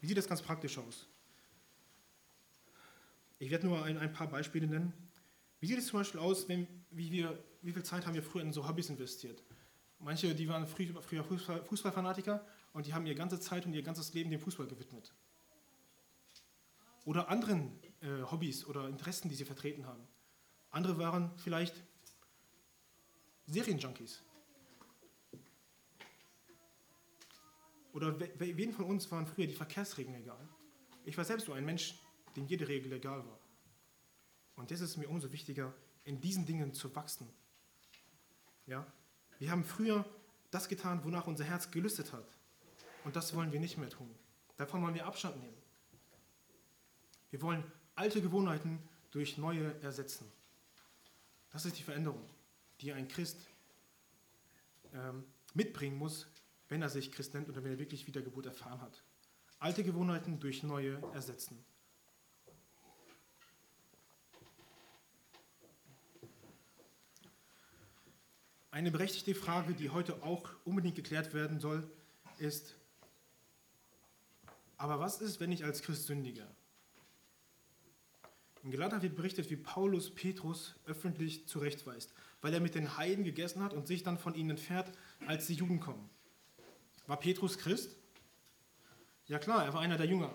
Wie 0.00 0.06
sieht 0.06 0.16
das 0.16 0.26
ganz 0.26 0.42
praktisch 0.42 0.78
aus? 0.78 1.06
Ich 3.38 3.50
werde 3.50 3.66
nur 3.66 3.84
ein, 3.84 3.98
ein 3.98 4.12
paar 4.12 4.28
Beispiele 4.28 4.66
nennen. 4.66 4.92
Wie 5.62 5.68
sieht 5.68 5.78
es 5.78 5.86
zum 5.86 6.00
Beispiel 6.00 6.18
aus, 6.18 6.48
wenn, 6.48 6.66
wie, 6.90 7.12
wir, 7.12 7.38
wie 7.62 7.70
viel 7.70 7.84
Zeit 7.84 8.04
haben 8.04 8.14
wir 8.14 8.22
früher 8.24 8.42
in 8.42 8.52
so 8.52 8.66
Hobbys 8.66 8.90
investiert? 8.90 9.44
Manche, 10.00 10.34
die 10.34 10.48
waren 10.48 10.66
früher 10.66 11.22
Fußball, 11.22 11.62
Fußballfanatiker 11.62 12.44
und 12.72 12.86
die 12.86 12.92
haben 12.92 13.06
ihre 13.06 13.14
ganze 13.14 13.38
Zeit 13.38 13.64
und 13.64 13.72
ihr 13.72 13.84
ganzes 13.84 14.12
Leben 14.12 14.32
dem 14.32 14.40
Fußball 14.40 14.66
gewidmet. 14.66 15.14
Oder 17.04 17.28
anderen 17.28 17.78
äh, 18.00 18.22
Hobbys 18.28 18.66
oder 18.66 18.88
Interessen, 18.88 19.28
die 19.28 19.36
sie 19.36 19.44
vertreten 19.44 19.86
haben. 19.86 20.02
Andere 20.70 20.98
waren 20.98 21.30
vielleicht 21.36 21.80
Serienjunkies. 23.46 24.20
Oder 27.92 28.18
wen 28.18 28.72
von 28.72 28.86
uns 28.86 29.08
waren 29.12 29.28
früher 29.28 29.46
die 29.46 29.54
Verkehrsregeln 29.54 30.16
egal? 30.16 30.48
Ich 31.04 31.16
war 31.16 31.24
selbst 31.24 31.46
so 31.46 31.52
ein 31.52 31.64
Mensch, 31.64 32.00
dem 32.34 32.46
jede 32.46 32.66
Regel 32.66 32.92
egal 32.94 33.24
war. 33.24 33.41
Und 34.56 34.70
das 34.70 34.80
ist 34.80 34.96
mir 34.96 35.08
umso 35.08 35.32
wichtiger, 35.32 35.72
in 36.04 36.20
diesen 36.20 36.46
Dingen 36.46 36.74
zu 36.74 36.94
wachsen. 36.94 37.28
Ja? 38.66 38.86
Wir 39.38 39.50
haben 39.50 39.64
früher 39.64 40.04
das 40.50 40.68
getan, 40.68 41.02
wonach 41.04 41.26
unser 41.26 41.44
Herz 41.44 41.70
gelüstet 41.70 42.12
hat. 42.12 42.26
Und 43.04 43.16
das 43.16 43.34
wollen 43.34 43.52
wir 43.52 43.60
nicht 43.60 43.78
mehr 43.78 43.90
tun. 43.90 44.08
Davon 44.56 44.82
wollen 44.82 44.94
wir 44.94 45.06
Abstand 45.06 45.40
nehmen. 45.40 45.56
Wir 47.30 47.40
wollen 47.42 47.64
alte 47.94 48.20
Gewohnheiten 48.20 48.78
durch 49.10 49.38
neue 49.38 49.74
ersetzen. 49.82 50.30
Das 51.50 51.64
ist 51.64 51.78
die 51.78 51.82
Veränderung, 51.82 52.22
die 52.80 52.92
ein 52.92 53.08
Christ 53.08 53.38
ähm, 54.94 55.24
mitbringen 55.54 55.96
muss, 55.96 56.26
wenn 56.68 56.82
er 56.82 56.88
sich 56.88 57.12
Christ 57.12 57.34
nennt 57.34 57.48
oder 57.48 57.62
wenn 57.64 57.72
er 57.72 57.78
wirklich 57.78 58.06
Wiedergeburt 58.06 58.46
erfahren 58.46 58.80
hat. 58.80 59.02
Alte 59.58 59.84
Gewohnheiten 59.84 60.40
durch 60.40 60.62
neue 60.62 61.00
ersetzen. 61.12 61.62
Eine 68.72 68.90
berechtigte 68.90 69.34
Frage, 69.34 69.74
die 69.74 69.90
heute 69.90 70.22
auch 70.22 70.48
unbedingt 70.64 70.96
geklärt 70.96 71.34
werden 71.34 71.60
soll, 71.60 71.86
ist, 72.38 72.74
aber 74.78 74.98
was 74.98 75.20
ist, 75.20 75.40
wenn 75.40 75.52
ich 75.52 75.62
als 75.62 75.82
Christ 75.82 76.06
sündige? 76.06 76.46
In 78.62 78.70
Galater 78.70 79.02
wird 79.02 79.14
berichtet, 79.14 79.50
wie 79.50 79.56
Paulus 79.56 80.10
Petrus 80.14 80.74
öffentlich 80.86 81.46
zurechtweist, 81.46 82.14
weil 82.40 82.54
er 82.54 82.60
mit 82.60 82.74
den 82.74 82.96
Heiden 82.96 83.24
gegessen 83.24 83.62
hat 83.62 83.74
und 83.74 83.86
sich 83.86 84.04
dann 84.04 84.18
von 84.18 84.34
ihnen 84.34 84.50
entfernt, 84.50 84.90
als 85.26 85.48
die 85.48 85.54
Juden 85.54 85.78
kommen. 85.78 86.08
War 87.06 87.20
Petrus 87.20 87.58
Christ? 87.58 87.94
Ja 89.26 89.38
klar, 89.38 89.66
er 89.66 89.74
war 89.74 89.82
einer 89.82 89.98
der 89.98 90.06
Jünger. 90.06 90.34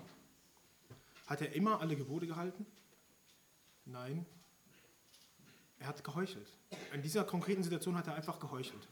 Hat 1.26 1.40
er 1.40 1.52
immer 1.54 1.80
alle 1.80 1.96
Gebote 1.96 2.28
gehalten? 2.28 2.66
Nein. 3.84 4.24
Er 5.78 5.88
hat 5.88 6.02
geheuchelt. 6.02 6.48
In 6.92 7.02
dieser 7.02 7.24
konkreten 7.24 7.62
Situation 7.62 7.96
hat 7.96 8.06
er 8.06 8.14
einfach 8.14 8.38
geheuchelt. 8.40 8.88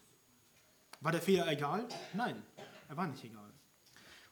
War 1.01 1.11
der 1.11 1.21
Fehler 1.21 1.47
egal? 1.51 1.87
Nein, 2.13 2.41
er 2.87 2.97
war 2.97 3.07
nicht 3.07 3.23
egal. 3.23 3.51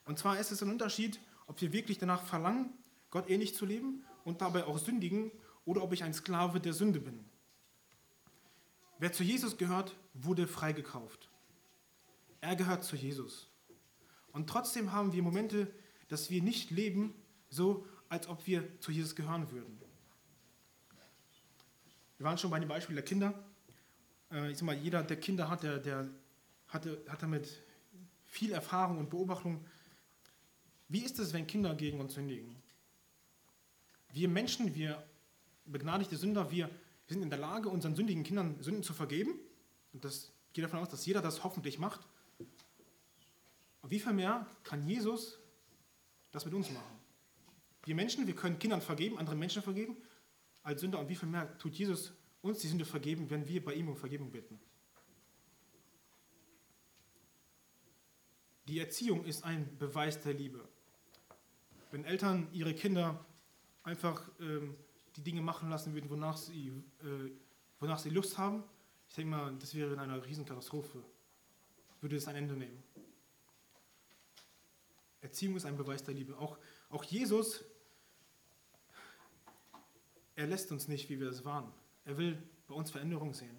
Und 0.06 0.18
zwar 0.18 0.40
ist 0.40 0.52
es 0.52 0.64
ein 0.64 0.70
Unterschied, 0.70 1.20
ob 1.48 1.60
wir 1.62 1.74
wirklich 1.74 1.98
danach 1.98 2.24
verlangen, 2.24 2.74
Gott 3.10 3.30
ähnlich 3.30 3.56
zu 3.56 3.66
leben 3.66 4.04
und 4.24 4.42
dabei 4.42 4.66
auch 4.66 4.78
sündigen 4.78 5.32
oder 5.66 5.84
ob 5.84 5.94
ich 5.94 6.04
ein 6.04 6.14
Sklave 6.14 6.60
der 6.60 6.74
Sünde 6.74 7.00
bin. 7.00 7.26
Wer 8.98 9.12
zu 9.12 9.24
Jesus 9.24 9.58
gehört, 9.58 9.96
wurde 10.14 10.48
freigekauft. 10.48 11.30
Er 12.42 12.56
gehört 12.56 12.84
zu 12.84 12.96
Jesus. 12.96 13.48
Und 14.32 14.50
trotzdem 14.50 14.92
haben 14.92 15.14
wir 15.14 15.22
Momente, 15.24 15.74
dass 16.08 16.30
wir 16.30 16.42
nicht 16.42 16.72
leben, 16.72 17.14
so 17.50 17.86
als 18.10 18.28
ob 18.28 18.46
wir 18.48 18.80
zu 18.80 18.92
Jesus 18.92 19.16
gehören 19.16 19.52
würden. 19.52 19.80
Wir 22.18 22.26
waren 22.26 22.38
schon 22.38 22.50
bei 22.50 22.60
dem 22.60 22.70
Beispiel 22.70 22.96
der 22.96 23.04
Kinder. 23.04 23.34
Äh, 24.32 24.52
ich 24.52 24.58
sag 24.58 24.66
mal, 24.66 24.76
jeder, 24.76 25.04
der 25.04 25.20
Kinder 25.20 25.50
hat, 25.50 25.64
der, 25.64 25.80
der 25.80 26.10
hatte, 26.68 27.04
hat 27.10 27.22
damit 27.22 27.62
viel 28.26 28.52
Erfahrung 28.52 28.98
und 29.00 29.10
Beobachtung. 29.10 29.66
Wie 30.88 31.04
ist 31.04 31.20
es, 31.20 31.34
wenn 31.34 31.48
Kinder 31.48 31.76
gegen 31.76 32.00
uns 32.00 32.14
sündigen? 32.14 32.56
Wir 34.14 34.30
Menschen, 34.30 34.76
wir 34.76 35.04
begnadigte 35.66 36.16
Sünder, 36.16 36.52
wir 36.52 36.70
sind 37.08 37.22
in 37.22 37.30
der 37.30 37.40
Lage, 37.40 37.70
unseren 37.70 37.96
sündigen 37.96 38.24
Kindern 38.24 38.62
Sünden 38.62 38.84
zu 38.84 38.94
vergeben. 38.94 39.34
Und 39.92 40.06
das 40.06 40.32
geht 40.54 40.64
davon 40.64 40.80
aus, 40.80 40.90
dass 40.90 41.06
jeder 41.06 41.22
das 41.22 41.44
hoffentlich 41.44 41.80
macht. 41.80 42.02
Und 43.82 43.92
wie 43.92 44.00
viel 44.00 44.14
mehr 44.14 44.48
kann 44.64 44.88
Jesus 44.88 45.38
das 46.32 46.46
mit 46.46 46.54
uns 46.54 46.72
machen? 46.72 47.00
Wir 47.84 47.94
Menschen, 47.94 48.26
wir 48.26 48.36
können 48.36 48.58
Kindern 48.58 48.82
vergeben, 48.82 49.18
anderen 49.20 49.38
Menschen 49.38 49.62
vergeben 49.62 49.98
als 50.66 50.82
Sünder. 50.82 51.00
Und 51.00 51.08
wie 51.08 51.16
viel 51.16 51.30
mehr 51.30 51.58
tut 51.58 51.74
Jesus 51.76 52.12
uns 52.42 52.60
die 52.60 52.68
Sünde 52.68 52.86
vergeben, 52.86 53.30
wenn 53.30 53.48
wir 53.48 53.64
bei 53.64 53.74
ihm 53.74 53.88
um 53.88 53.96
Vergebung 53.96 54.32
bitten? 54.32 54.60
Die 58.68 58.80
Erziehung 58.80 59.24
ist 59.24 59.44
ein 59.44 59.78
Beweis 59.78 60.22
der 60.22 60.34
Liebe. 60.34 60.68
Wenn 61.92 62.04
Eltern 62.04 62.48
ihre 62.52 62.74
Kinder 62.74 63.24
einfach 63.84 64.28
ähm, 64.40 64.76
die 65.16 65.22
Dinge 65.22 65.42
machen 65.42 65.70
lassen 65.70 65.94
würden, 65.94 66.10
wonach 66.10 66.36
sie, 66.36 66.70
äh, 67.00 67.32
wonach 67.80 68.00
sie 68.00 68.10
Lust 68.10 68.38
haben, 68.40 68.64
ich 69.08 69.16
denke 69.16 69.30
mal, 69.30 69.56
das 69.60 69.76
wäre 69.76 69.94
in 69.94 70.00
einer 70.00 70.26
Riesenkatastrophe. 70.26 71.04
Würde 72.02 72.16
es 72.16 72.28
ein 72.28 72.36
Ende 72.36 72.56
nehmen. 72.56 72.84
Erziehung 75.22 75.56
ist 75.56 75.66
ein 75.66 75.78
Beweis 75.78 76.04
der 76.04 76.16
Liebe. 76.16 76.38
Auch, 76.38 76.58
auch 76.90 77.04
Jesus, 77.04 77.64
er 80.36 80.48
lässt 80.48 80.72
uns 80.72 80.88
nicht, 80.88 81.10
wie 81.10 81.20
wir 81.20 81.30
es 81.30 81.46
waren. 81.46 81.72
Er 82.06 82.18
will 82.18 82.42
bei 82.68 82.76
uns 82.76 82.92
Veränderung 82.92 83.34
sehen. 83.34 83.56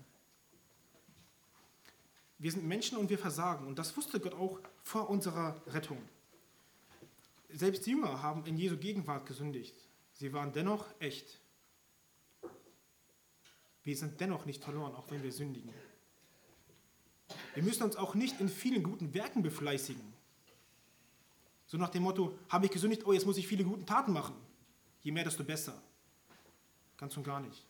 Wir 2.38 2.52
sind 2.52 2.66
Menschen 2.66 2.98
und 2.98 3.08
wir 3.08 3.18
versagen. 3.18 3.66
Und 3.66 3.78
das 3.78 3.96
wusste 3.96 4.20
Gott 4.20 4.34
auch 4.34 4.60
vor 4.82 5.08
unserer 5.08 5.60
Rettung. 5.68 5.98
Selbst 7.50 7.86
die 7.86 7.92
Jünger 7.92 8.22
haben 8.22 8.44
in 8.44 8.56
Jesu 8.58 8.76
Gegenwart 8.76 9.26
gesündigt. 9.26 9.74
Sie 10.12 10.32
waren 10.32 10.52
dennoch 10.52 10.86
echt. 10.98 11.40
Wir 13.82 13.96
sind 13.96 14.20
dennoch 14.20 14.44
nicht 14.44 14.62
verloren, 14.62 14.94
auch 14.94 15.10
wenn 15.10 15.22
wir 15.22 15.32
sündigen. 15.32 15.72
Wir 17.54 17.62
müssen 17.62 17.84
uns 17.84 17.96
auch 17.96 18.14
nicht 18.14 18.40
in 18.40 18.48
vielen 18.48 18.82
guten 18.82 19.14
Werken 19.14 19.42
befleißigen. 19.42 20.12
So 21.66 21.78
nach 21.78 21.88
dem 21.88 22.02
Motto, 22.02 22.38
habe 22.48 22.66
ich 22.66 22.72
gesündigt, 22.72 23.06
oh, 23.06 23.12
jetzt 23.12 23.26
muss 23.26 23.38
ich 23.38 23.46
viele 23.46 23.64
gute 23.64 23.84
Taten 23.84 24.12
machen. 24.12 24.34
Je 25.02 25.10
mehr, 25.10 25.24
desto 25.24 25.42
besser. 25.42 25.80
Ganz 26.96 27.16
und 27.16 27.24
gar 27.24 27.40
nicht. 27.40 27.64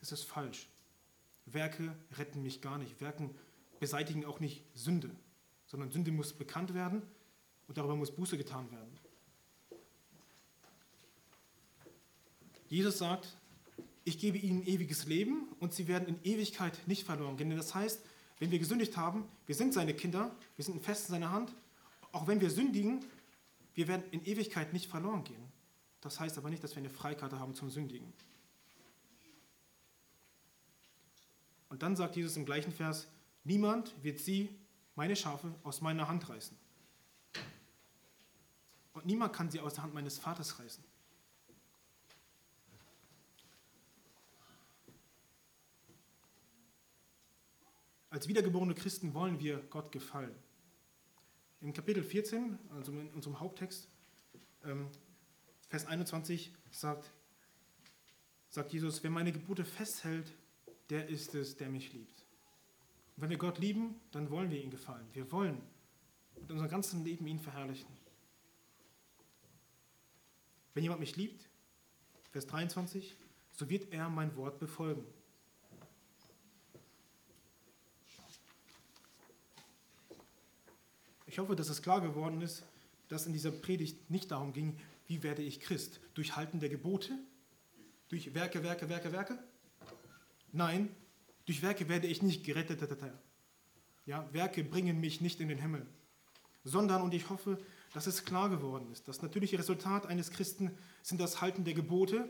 Das 0.00 0.12
ist 0.12 0.24
falsch. 0.24 0.68
Werke 1.46 1.94
retten 2.18 2.42
mich 2.42 2.60
gar 2.60 2.78
nicht. 2.78 3.00
Werken 3.00 3.34
beseitigen 3.80 4.24
auch 4.24 4.40
nicht 4.40 4.64
Sünde, 4.74 5.10
sondern 5.66 5.90
Sünde 5.90 6.10
muss 6.10 6.32
bekannt 6.32 6.74
werden 6.74 7.02
und 7.68 7.78
darüber 7.78 7.96
muss 7.96 8.10
Buße 8.10 8.36
getan 8.36 8.70
werden. 8.70 8.98
Jesus 12.68 12.98
sagt, 12.98 13.36
ich 14.04 14.18
gebe 14.18 14.38
ihnen 14.38 14.66
ewiges 14.66 15.06
Leben 15.06 15.48
und 15.60 15.72
sie 15.72 15.88
werden 15.88 16.08
in 16.08 16.18
Ewigkeit 16.24 16.78
nicht 16.86 17.04
verloren 17.04 17.36
gehen. 17.36 17.50
Das 17.56 17.74
heißt, 17.74 18.00
wenn 18.38 18.50
wir 18.50 18.58
gesündigt 18.58 18.96
haben, 18.96 19.24
wir 19.46 19.54
sind 19.54 19.72
seine 19.72 19.94
Kinder, 19.94 20.34
wir 20.56 20.64
sind 20.64 20.82
fest 20.82 21.08
in 21.08 21.12
seiner 21.12 21.32
Hand, 21.32 21.54
auch 22.12 22.26
wenn 22.26 22.40
wir 22.40 22.50
sündigen, 22.50 23.04
wir 23.74 23.88
werden 23.88 24.04
in 24.10 24.24
Ewigkeit 24.24 24.72
nicht 24.72 24.88
verloren 24.88 25.24
gehen. 25.24 25.42
Das 26.00 26.20
heißt 26.20 26.38
aber 26.38 26.50
nicht, 26.50 26.62
dass 26.62 26.72
wir 26.74 26.78
eine 26.78 26.90
Freikarte 26.90 27.38
haben 27.38 27.54
zum 27.54 27.70
Sündigen. 27.70 28.12
Und 31.68 31.82
dann 31.82 31.96
sagt 31.96 32.16
Jesus 32.16 32.36
im 32.36 32.44
gleichen 32.44 32.72
Vers, 32.72 33.08
niemand 33.44 33.94
wird 34.02 34.18
sie, 34.18 34.50
meine 34.94 35.16
Schafe, 35.16 35.54
aus 35.62 35.80
meiner 35.80 36.08
Hand 36.08 36.28
reißen. 36.28 36.56
Und 38.92 39.04
niemand 39.04 39.32
kann 39.34 39.50
sie 39.50 39.60
aus 39.60 39.74
der 39.74 39.82
Hand 39.82 39.94
meines 39.94 40.18
Vaters 40.18 40.58
reißen. 40.58 40.82
Als 48.08 48.28
wiedergeborene 48.28 48.74
Christen 48.74 49.12
wollen 49.12 49.38
wir 49.40 49.58
Gott 49.68 49.92
gefallen. 49.92 50.34
In 51.60 51.74
Kapitel 51.74 52.02
14, 52.02 52.58
also 52.70 52.92
in 52.92 53.10
unserem 53.10 53.40
Haupttext, 53.40 53.88
ähm, 54.64 54.88
Vers 55.68 55.84
21, 55.84 56.54
sagt, 56.70 57.12
sagt 58.48 58.72
Jesus, 58.72 59.02
wer 59.02 59.10
meine 59.10 59.32
Gebote 59.32 59.66
festhält, 59.66 60.32
der 60.90 61.08
ist 61.08 61.34
es, 61.34 61.56
der 61.56 61.68
mich 61.68 61.92
liebt. 61.92 62.24
Und 63.16 63.22
wenn 63.22 63.30
wir 63.30 63.38
Gott 63.38 63.58
lieben, 63.58 64.00
dann 64.10 64.30
wollen 64.30 64.50
wir 64.50 64.62
ihn 64.62 64.70
gefallen. 64.70 65.06
Wir 65.12 65.30
wollen 65.32 65.62
mit 66.40 66.50
unserem 66.50 66.70
ganzen 66.70 67.04
Leben 67.04 67.26
ihn 67.26 67.38
verherrlichen. 67.38 67.88
Wenn 70.74 70.82
jemand 70.82 71.00
mich 71.00 71.16
liebt, 71.16 71.48
Vers 72.30 72.46
23, 72.46 73.16
so 73.52 73.70
wird 73.70 73.92
er 73.92 74.10
mein 74.10 74.36
Wort 74.36 74.58
befolgen. 74.58 75.06
Ich 81.26 81.38
hoffe, 81.38 81.56
dass 81.56 81.70
es 81.70 81.82
klar 81.82 82.00
geworden 82.00 82.40
ist, 82.42 82.62
dass 83.08 83.26
in 83.26 83.32
dieser 83.32 83.50
Predigt 83.50 84.10
nicht 84.10 84.30
darum 84.30 84.52
ging, 84.52 84.78
wie 85.06 85.22
werde 85.22 85.42
ich 85.42 85.60
Christ? 85.60 86.00
Durch 86.14 86.36
Halten 86.36 86.60
der 86.60 86.68
Gebote? 86.68 87.18
Durch 88.08 88.34
Werke, 88.34 88.62
Werke, 88.62 88.88
Werke, 88.88 89.12
Werke? 89.12 89.38
Nein, 90.56 90.88
durch 91.44 91.60
Werke 91.60 91.88
werde 91.90 92.06
ich 92.06 92.22
nicht 92.22 92.42
gerettet. 92.42 92.80
Ja, 94.06 94.26
Werke 94.32 94.64
bringen 94.64 95.00
mich 95.00 95.20
nicht 95.20 95.38
in 95.40 95.48
den 95.48 95.58
Himmel. 95.58 95.86
Sondern, 96.64 97.02
und 97.02 97.12
ich 97.12 97.28
hoffe, 97.28 97.58
dass 97.92 98.06
es 98.06 98.24
klar 98.24 98.48
geworden 98.48 98.90
ist, 98.90 99.06
das 99.06 99.20
natürliche 99.20 99.58
Resultat 99.58 100.06
eines 100.06 100.30
Christen 100.30 100.70
sind 101.02 101.20
das 101.20 101.42
Halten 101.42 101.64
der 101.64 101.74
Gebote, 101.74 102.26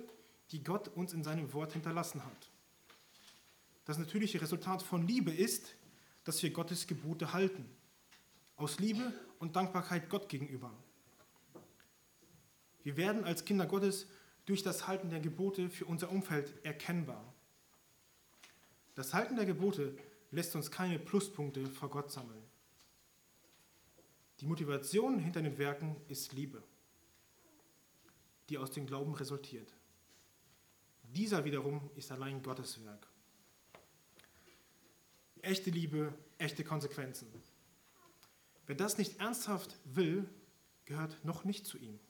die 0.51 0.65
Gott 0.65 0.89
uns 0.89 1.13
in 1.13 1.23
seinem 1.23 1.53
Wort 1.53 1.73
hinterlassen 1.73 2.25
hat. 2.25 2.51
Das 3.85 3.97
natürliche 3.97 4.41
Resultat 4.41 4.83
von 4.83 5.07
Liebe 5.07 5.31
ist, 5.31 5.77
dass 6.25 6.43
wir 6.43 6.51
Gottes 6.51 6.89
Gebote 6.89 7.33
halten 7.33 7.65
aus 8.57 8.81
Liebe 8.81 9.13
und 9.39 9.55
Dankbarkeit 9.55 10.09
Gott 10.09 10.29
gegenüber. 10.29 10.73
Wir 12.83 12.97
werden 12.97 13.23
als 13.23 13.45
Kinder 13.45 13.67
Gottes 13.67 14.09
durch 14.47 14.65
das 14.65 14.89
Halten 14.89 15.11
der 15.11 15.21
Gebote 15.21 15.71
für 15.71 15.85
unser 15.85 16.11
Umfeld 16.11 16.53
erkennbar. 16.65 17.36
Das 18.97 19.13
Halten 19.13 19.37
der 19.37 19.45
Gebote 19.45 19.95
lässt 20.31 20.57
uns 20.57 20.71
keine 20.71 20.99
Pluspunkte 20.99 21.67
vor 21.67 21.91
Gott 21.91 22.11
sammeln. 22.11 22.43
Die 24.41 24.47
Motivation 24.47 25.19
hinter 25.19 25.43
den 25.43 25.59
Werken 25.59 25.97
ist 26.09 26.33
Liebe, 26.33 26.63
die 28.49 28.57
aus 28.57 28.71
dem 28.71 28.87
Glauben 28.87 29.15
resultiert. 29.15 29.73
Dieser 31.03 31.45
wiederum 31.45 31.91
ist 31.95 32.11
allein 32.11 32.43
Gottes 32.43 32.83
Werk. 32.85 33.07
echte 35.43 35.71
Liebe 35.71 36.13
echte 36.39 36.65
Konsequenzen. 36.65 37.29
Wer 38.67 38.77
das 38.77 38.97
nicht 38.99 39.21
ernsthaft 39.21 39.77
will, 39.85 40.29
gehört 40.87 41.23
noch 41.23 41.45
nicht 41.45 41.67
zu 41.67 41.79
ihm. 41.79 42.01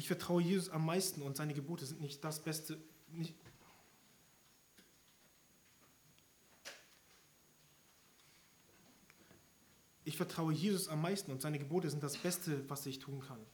Ich 0.00 0.06
vertraue 0.06 0.40
Jesus 0.40 0.70
am 0.70 0.86
meisten 0.86 1.20
und 1.20 1.36
seine 1.36 1.52
Gebote 1.52 1.84
sind 1.84 2.00
nicht 2.00 2.24
das 2.24 2.42
Beste. 2.42 2.78
Nicht 3.08 3.34
ich 10.04 10.16
vertraue 10.16 10.54
Jesus 10.54 10.88
am 10.88 11.02
meisten 11.02 11.30
und 11.30 11.42
seine 11.42 11.58
Gebote 11.58 11.90
sind 11.90 12.02
das 12.02 12.16
Beste, 12.16 12.66
was 12.70 12.86
ich 12.86 12.98
tun 13.00 13.20
kann. 13.20 13.44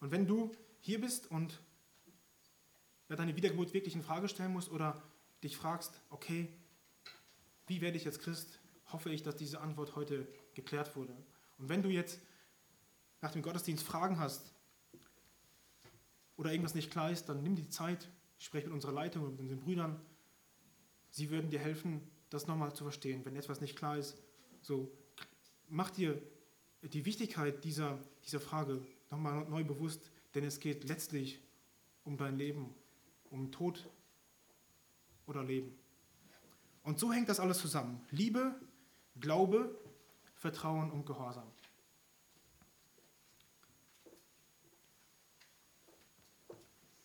Und 0.00 0.10
wenn 0.10 0.26
du 0.26 0.52
hier 0.80 1.02
bist 1.02 1.30
und 1.30 1.60
deine 3.08 3.36
Wiedergeburt 3.36 3.74
wirklich 3.74 3.94
in 3.94 4.02
Frage 4.02 4.30
stellen 4.30 4.54
musst 4.54 4.70
oder 4.70 5.02
dich 5.44 5.54
fragst, 5.54 6.00
okay, 6.08 6.48
wie 7.66 7.82
werde 7.82 7.98
ich 7.98 8.04
jetzt 8.04 8.20
Christ, 8.20 8.58
hoffe 8.90 9.10
ich, 9.10 9.22
dass 9.22 9.36
diese 9.36 9.60
Antwort 9.60 9.96
heute 9.96 10.26
geklärt 10.54 10.96
wurde. 10.96 11.14
Und 11.58 11.68
wenn 11.68 11.82
du 11.82 11.90
jetzt 11.90 12.20
nach 13.20 13.32
dem 13.32 13.42
Gottesdienst 13.42 13.84
Fragen 13.84 14.18
hast 14.18 14.55
oder 16.36 16.50
irgendwas 16.50 16.74
nicht 16.74 16.90
klar 16.90 17.10
ist, 17.10 17.28
dann 17.28 17.42
nimm 17.42 17.56
die 17.56 17.68
Zeit, 17.68 18.08
sprech 18.38 18.64
mit 18.64 18.72
unserer 18.72 18.92
Leitung 18.92 19.24
und 19.24 19.32
mit 19.32 19.40
unseren 19.40 19.60
Brüdern. 19.60 20.00
Sie 21.10 21.30
würden 21.30 21.50
dir 21.50 21.58
helfen, 21.58 22.02
das 22.30 22.46
nochmal 22.46 22.74
zu 22.74 22.84
verstehen. 22.84 23.24
Wenn 23.24 23.36
etwas 23.36 23.60
nicht 23.60 23.76
klar 23.76 23.96
ist, 23.96 24.16
so 24.60 24.90
mach 25.68 25.90
dir 25.90 26.20
die 26.82 27.04
Wichtigkeit 27.04 27.64
dieser, 27.64 27.98
dieser 28.24 28.40
Frage 28.40 28.84
nochmal 29.10 29.48
neu 29.48 29.64
bewusst, 29.64 30.10
denn 30.34 30.44
es 30.44 30.60
geht 30.60 30.84
letztlich 30.84 31.40
um 32.04 32.16
dein 32.16 32.36
Leben, 32.36 32.74
um 33.30 33.50
Tod 33.50 33.88
oder 35.26 35.42
Leben. 35.42 35.76
Und 36.82 36.98
so 37.00 37.12
hängt 37.12 37.28
das 37.28 37.40
alles 37.40 37.58
zusammen. 37.58 38.00
Liebe, 38.10 38.54
Glaube, 39.18 39.76
Vertrauen 40.34 40.90
und 40.90 41.06
Gehorsam. 41.06 41.50